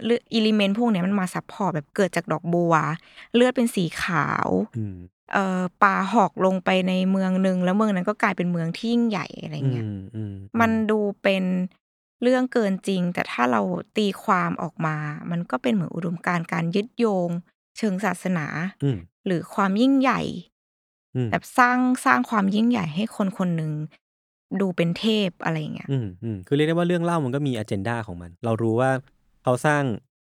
[0.05, 2.73] เลือ element พวกนี้มันมา support แบบเกิดจากดอกบัว
[3.35, 4.47] เลือดเป็นสีขาว
[5.33, 9.85] เอ่อปาหอกลงไปในเมืองหนึ่งแล้วเมืองนั้นก็กลายเป็นเมืองที่ยิ่งใหญ่อะไรเงี้ย
[10.59, 11.43] มันดูเป็น
[12.23, 13.61] เรื่องเกินจริง แต่ถ้าเรา
[13.97, 14.95] ตีความออกมา
[15.31, 17.29] มันก็เป็นเหมือนอุดมการณ์การยึดโยง
[17.77, 18.45] เชิงศาสนา
[19.25, 20.21] หรือความยิ่งใหญ่
[21.31, 23.71] แบบสร้างสร้างความยิ่งใหญ่ให้คนคนหนึ่ง
[24.61, 28.91] ดูเป็นเทพอะไรเงี้ยอืมอืมคือเรียกได้ว่าเรื่องเล่ามันก็มีอเจนดาของมัน เรารู้ว่า
[29.43, 29.83] เขาสร้าง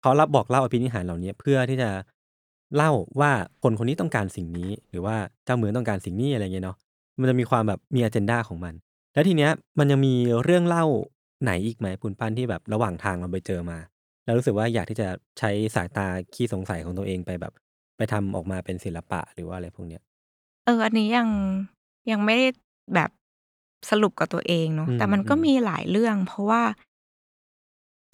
[0.02, 1.90] เขารับบอกเล่าอภินิหารเหล่านี้เพื่อที่จะ
[2.76, 3.32] เล่าว่า
[3.64, 5.16] คนคนนี้ต้องการสิ่งนี้ หรือว่า
[5.46, 6.78] เจ้าเมืองต้องการสิ่งนี้อะไรเงี้ยเนาะ
[7.20, 8.74] มันจะมีความแบบมีอเจนดาของมัน
[9.14, 10.14] แล้วทีเนี้ยมันยังมี
[10.44, 10.86] เรื่องเล่า
[11.44, 13.78] ไหนอีกไหมปุณปั้นที่แบบระหว่างทางเราไปเจอมา
[14.30, 15.08] แล้วรู้สึกว่าอยากที่จะ
[15.40, 17.54] ใช้สายตาขี้สงสัยของตัวเองไปแบบ
[17.98, 20.02] ไปทำออกมาเป็นศิลปะ หรือว่าอะไรพวกเนี้ย
[20.66, 21.28] เออ อันนี้ยัง
[22.12, 22.48] ยังไม่ได้
[22.96, 23.10] แบบ
[23.90, 26.62] สรุปกับตัวเองเนาะแต่มันก็มีหลายเรื่อง เพราะว่า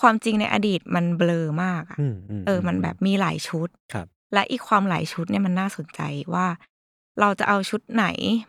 [0.01, 1.99] ความจริงในอดีตมันเบลอมากอะ
[2.45, 6.01] เออมันแบบมีหลายชุด ครับ และอีกความหลายชุดเนี่ยมันน่าสนใจ
[6.34, 6.47] ว่า
[7.20, 8.05] เราจะเอาชุดไหน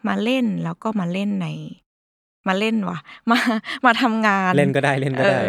[0.09, 1.49] มาเล่นแล้วก็มาเล่นใน
[2.49, 2.99] มาเล่นว่ะ
[3.31, 3.39] มา
[3.87, 5.41] มาทำงานเล่นก็ได้เล่นก็ได้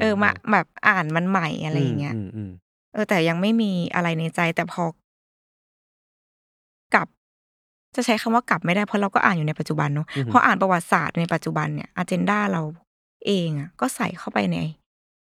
[0.00, 2.14] เออมาแบบอ่านมันใหม่อะไรอย่างเงี้ย
[2.92, 4.82] เออ แต่ยังไม่มีอะไรในใจ แต่พอ
[6.94, 7.08] กลับ
[7.94, 12.62] จะใช้คำว่ากลับไม่ได้เพราะเราก็อ่านอยู่ในปัจจุบันเนาะพออ่านประวัติศาสตร์ในปัจจุบันเนี่ยอเจนดาเรา
[13.26, 14.56] เองอะ ก็ใส่เข้าไปใน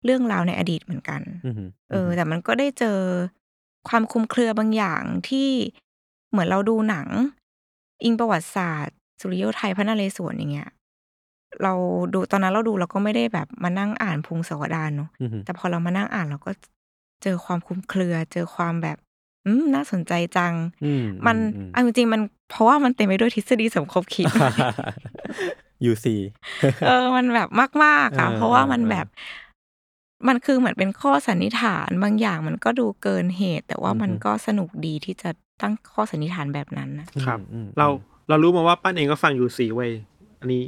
[0.05, 1.21] เรื่องราวในอดีตเหมือนกัน
[1.91, 2.99] เออ แต่มันก็ได้เจอ
[3.89, 5.49] ความคุมเครือบางอย่างที่
[6.31, 7.09] เหมือนเราดูหนัง
[8.05, 10.71] อิงประวัติศาสตร์ สุริโยไทยพระนเรศวรอย่างเงี้ย
[11.63, 11.73] เรา
[12.15, 15.11] ดูตอนนั้นเราดูเราก็ไม่ได้แบบมานั่งอ่านพงศาวดารเนาะ
[15.45, 16.51] แต่พอเรามานั่งอ่านเราก็
[17.23, 18.99] เจอความคุ้มเครือ เจอความแบบ
[19.47, 20.55] อืม น่าสนใจจัง
[21.27, 21.37] มัน
[21.73, 22.21] เอาจริง ๆ มัน
[22.51, 24.27] เพราะว่ามันเต็มไปด้วยทฤษฎีสมคบคิด
[25.85, 26.17] ยูซี
[26.87, 27.49] เออ มันแบบ
[27.85, 29.07] มากๆอะเพราะว่ามันแบบ
[30.29, 35.31] มันคือเหมือนเป็นข้อสันนิษฐานบางอย่างมันก็ดูเกินเหตุ แต่ว่ามันก็สนุกดีที่จะ
[35.63, 37.39] ตั้งข้อสันนิษฐานแบบนั้นนะครับ
[37.79, 37.87] เรา
[38.29, 39.89] เรารู้มาว่าป้านเองก็ฟังยูซีไว้
[40.41, 40.63] อันนี้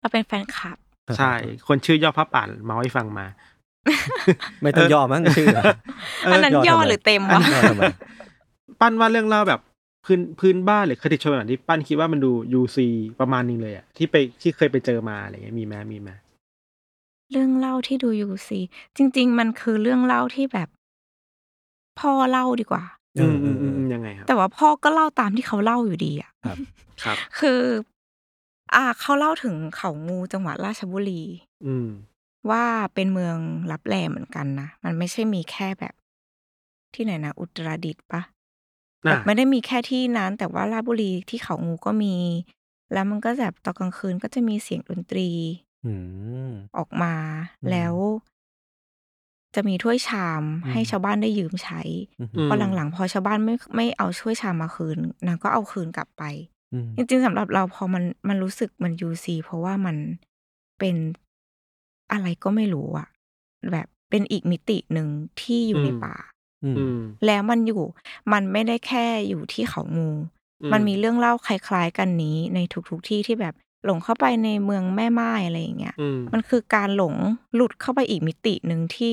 [0.00, 0.76] เราเป็นแฟนคลับ
[1.18, 1.32] ใช่
[1.68, 3.26] คนชื่อย่อพระป่านมาให้ฟังมา
[4.62, 5.48] ไม่ต้องย่อมั้งชื่อ
[6.24, 7.40] อันนั้นย่อหรือเต็มวะ
[8.80, 9.60] ปั้นว่าเรื่องเล่าแบบ
[10.04, 12.86] พื้นพื้นบ้านหรือคติชนแบบที่ปั้นคิดว่ามันดู UC
[13.20, 16.10] ประมาณนึงเลยอะที่ไปที่เคยไปเจอมาอะไรเงี้ยมีไหมมีไหม
[17.32, 18.60] เรื่องเล่าที่ดู UC
[18.96, 20.68] จริง ๆ มันคือเรื่องเล่าที่แบบ
[22.00, 22.84] พ่อเล่าดีกว่า
[23.18, 26.58] อืมอืมอืมยังไงครับแต่ว่าพ่อก็เล่าตามที่เขาเล่าอยู่ดีอะครับ
[27.04, 27.60] ครับ คือ
[28.74, 31.22] อ่า เขาเล่าถึงเขางูจังหวัดราชบุรี
[31.66, 31.88] อืม
[32.50, 33.36] ว่าเป็นเมือง
[33.70, 35.94] รับแลเหมือนกันนะ มันไม่ใช่มีแค่แบบ
[36.94, 38.22] ที่ไหนนะ อุตรดิตถ์ปะ
[39.04, 42.16] แบบไม่ได้มีแค่ที่นั้น แต่ว่าราชบุรีที่เขางูก็มี
[42.92, 45.28] แล้วมันก็แบบตอนกลางคืนก็จะมีเสียงดนตรี
[46.76, 47.14] ออกมา
[47.70, 47.94] แล้ว
[49.54, 51.80] จะมีถ้วยชามให้ชาวบ้านได้ยืมใช้
[52.48, 56.22] พอหลัง ๆ พอชาวบ้านไม่ ไม่เอาถ้วยชามมาคืน นางก็เอาคืนกลับไป
[56.96, 59.96] จริงๆสำหรับเราพอมันมันรู้สึกมันยูซีเพราะว่ามัน
[60.78, 60.96] เป็น
[62.12, 63.08] อะไรก็ไม่รู้อะ
[63.72, 65.08] แบบเป็นอีกมิติหนึ่ง
[65.40, 66.16] ที่อยู่ในป่า
[67.26, 67.82] แล้วมันอยู่
[68.32, 70.10] มันไม่ได้แค่อยู่ที่เขางู
[70.72, 72.58] มันมีเรื่องเล่าคล้ายๆกันนี้ใน
[72.88, 73.54] ทุกๆที่ที่แบบ
[73.84, 75.94] หลงเข้าไปในเมืองแม่ไม้อะไรอย่างเงี้ย
[76.32, 77.14] มันคือการหลง
[77.54, 79.12] หลุดเข้าไปอีกมิติหนึ่งที่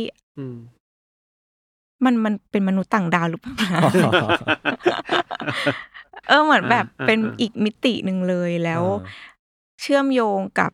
[2.05, 3.55] มันมันเป็นมนุษย์ต่างดาวหรือเปล่า
[6.27, 8.83] เออเหมือนแบบเป็นอีกมิติหนึ่งเลยแล้ว
[9.81, 10.71] เชื่อมโยงกับ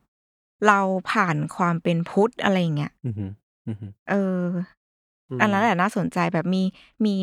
[0.68, 0.80] เรา
[1.12, 2.94] ผ่านความเป็นพุทธอะไรเงี้ย
[4.10, 4.42] เออ
[5.42, 6.64] อันนั้นแหละน่าสนใจแบบมี
[7.06, 7.16] มี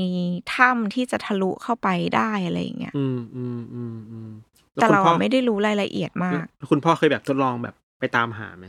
[0.55, 4.31] ถ้ำที่จะทะลุเข้าไปได้อะไรอย่างเงี้ยอืมอืมอืมอืม
[4.75, 8.67] แต่เราไม่ได้รู้รายละเอียดมาก คุณพ่อเคยแบบทดลองแบบไปตามหาไหม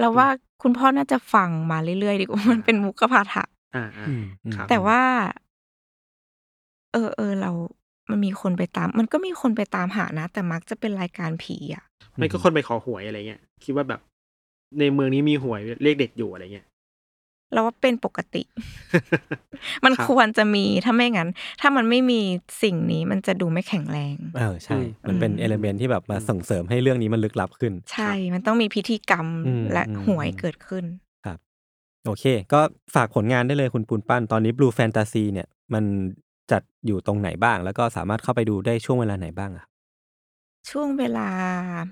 [0.00, 0.28] เราว่า
[0.62, 3.44] คุณพ่อน่าจะฟังมาเรื่อยๆดีกว่ามันเป็นมุกพาถะ
[3.74, 4.06] อ่าอ่า
[4.68, 5.00] แต่ว่า
[6.92, 7.50] เออเออเรา
[8.10, 11.84] มันมีคนไปตาม มันก็มีคนไปตามหานะ แต่มักจะเป็นรายการผีอะ
[12.16, 14.00] ไม่ก็คนไปขอหวยอะไรเงี้ยคิดว่าแบบ
[14.78, 16.66] ในเมืองนี้มีหวยเลขเด็ดอยู่อะไรเงี้ย
[17.52, 18.42] เราว่าเป็นปกติ
[19.84, 21.28] มันควรจะมีถ้าไม่งั้น
[21.60, 22.20] ถ้ามันไม่มี
[22.62, 24.78] สิ่งนี้มันจะดูไม่แข็งแรง เออใช่
[25.08, 29.26] มันเป็นเอลเมนที่แบบมาส่งเสริมให้เรื่องนี้มันลึกลับขึ้น ใช่ มันต้องมีพิธีกรรม
[29.72, 30.84] และหวยเกิดขึ้น
[31.26, 31.38] ครับ
[32.06, 32.60] โอเค ก็
[32.94, 35.84] ฝากผลงานได้เลยคุณปูนปั้น ตอนนี้ Blue Fantasy เนี่ย มัน
[36.52, 39.66] จัดอยู่ตรงไหนบ้าง แล้วก็สามารถเข้าไปดูได้ช่วงเวลาไหนบ้างอะ
[40.70, 41.28] ช่วงเวลา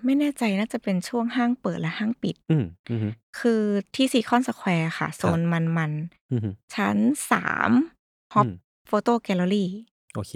[0.04, 2.96] ไม่แน่ใจน่าจะเป็นช่วงห้างเปิดและห้างปิด อืม อื
[3.38, 3.62] คือ
[3.94, 5.92] ที่ซีคอนสแควร์ค่ะ โซนมันมัน
[6.74, 6.96] ชั้น
[7.30, 7.70] สาม
[8.34, 8.46] HOP
[8.86, 9.68] Photo Gallery
[10.14, 10.34] โอเค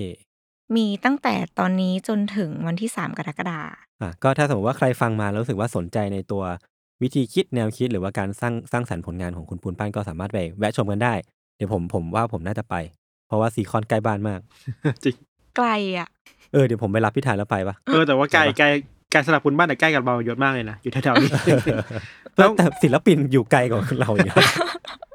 [0.77, 3.61] มีตั้งแต่ตอนนี้จนถึงวันที่สามกรกฎา
[4.03, 6.45] อะก็ถ้าสมมติว่าใครฟังมาแล้วรู้สึกว่าสนใจในตัว
[7.03, 11.15] วิธีคิด แนวคิด หรือว่าการสร้าง สร้างสรรค์ผลงานของคุณปูนปั้น ก็สามารถไปแวะชมกันได้
[11.57, 12.75] เดี๋ยวผม ผมว่าผมน่าจะไป
[13.29, 14.41] เพราะว่าซีคอนใกล้บ้านมาก
[15.05, 15.15] จริง
[15.57, 15.69] ไกล
[15.99, 16.09] อะ
[16.53, 18.69] เออเดี๋ยวผมไปรับพี่ถ่ายแล้วไปปะเออแต่ว่าใกล้ใกล้
[19.11, 21.31] ใกล้สลับคุณบ้านแต่ใกล้กับเราเยอะมากเลยนะอยู่แถวๆนี้
[22.39, 24.37] แล้วแต่ศิลปินอยู่ไกลกว่าเราอย่าง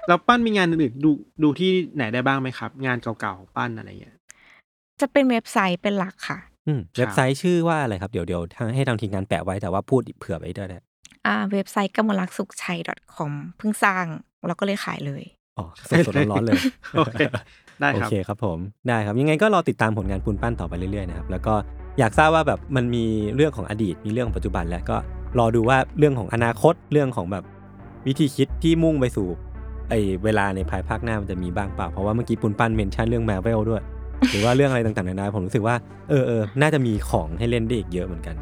[0.07, 1.09] แล้วปั้นมีงานอื่นดู
[1.43, 4.15] ดูที่ไหนได้บ้างไหมครับ งานเก่าๆปั้นอะไรเงี้ย
[5.01, 8.41] จะเป็นเว็บไซต์เป็นหลักค่ะอืมเว็บไซต์ชื่อว่าอะไรครับ เดี๋ยวเดี๋ยว
[8.75, 10.85] ให้ทางทีมงานแปะไว้แต่ว่าพูดเผื่อไว้ด้วยนะ
[11.27, 12.77] อ่าเว็บไซต์กมลักสุขชัย
[13.15, 14.05] .com เพิ่งสร้าง
[14.47, 15.23] เราก็เลยขายเลย
[15.57, 15.65] อ๋อ
[16.07, 16.59] สดๆร้อนๆเลย
[16.97, 17.21] โอเค
[17.83, 18.57] ได้ครับโอเคครับผม
[18.87, 21.53] ได้ครับยังไงก็รอติดตามผลงานปูนปั้นต่อไปเรื่อยๆนะครับแล้วก็
[21.99, 23.05] อยากทราบว่าแบบมันมี
[23.35, 24.97] เรื่องของอดีตมีเรื่องของปัจจุบันแล้วก็
[25.39, 27.43] รอดูว่าเรื่องของอนาคตเรื่องของแบบ
[28.07, 29.27] วิธีคิดที่มุ่งไปสู่
[29.89, 33.81] ไอเวลาในภายภาคหน้ามันจะมีบ้างเปล่าเพราะว่าเมื่อกี้ปุนปั้นเมนชั่นเรื่องแมวเวลด้วย
[34.31, 35.75] หรือว่าเรื่องอะไรต่างๆนานาผมรู้สึกว่า
[36.09, 38.35] เออเออน่าจะมีของให้เล่นได้อีกเยอะเหมือนกัน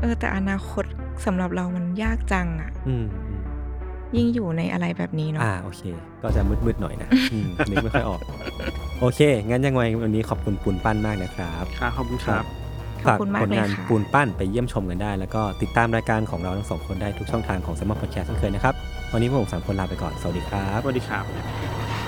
[0.00, 0.84] เออแต่อนาคต
[1.24, 3.04] สำหรับเรามันยากจังอะ อืม
[4.16, 5.82] ยิ่งอยู่ในอะไรแบบนี้เนาะอ่าโอเค
[6.22, 7.08] ก็จะมืดๆหน่อยนะ
[7.70, 8.20] นึกไม่ค่อยออก
[9.00, 12.44] โอเค งั้นยังไงวันนี้ขอบคุณปุนปั้นมากนะครับ ครับขอบคุณครับ
[13.06, 18.74] ฝากผลงานปูนปั้นไปเยี่ยมชมกันได้ แล้วก็ติดตามรายการของเราทั้งสองคนได้ทุกช่องทางของสมอลพอดแคสต์เช่นเคยนะครับ
[19.12, 22.07] วันนี้พวกผมสามคนลาไปก่อน สวัสดีครับ สวัสดีครับ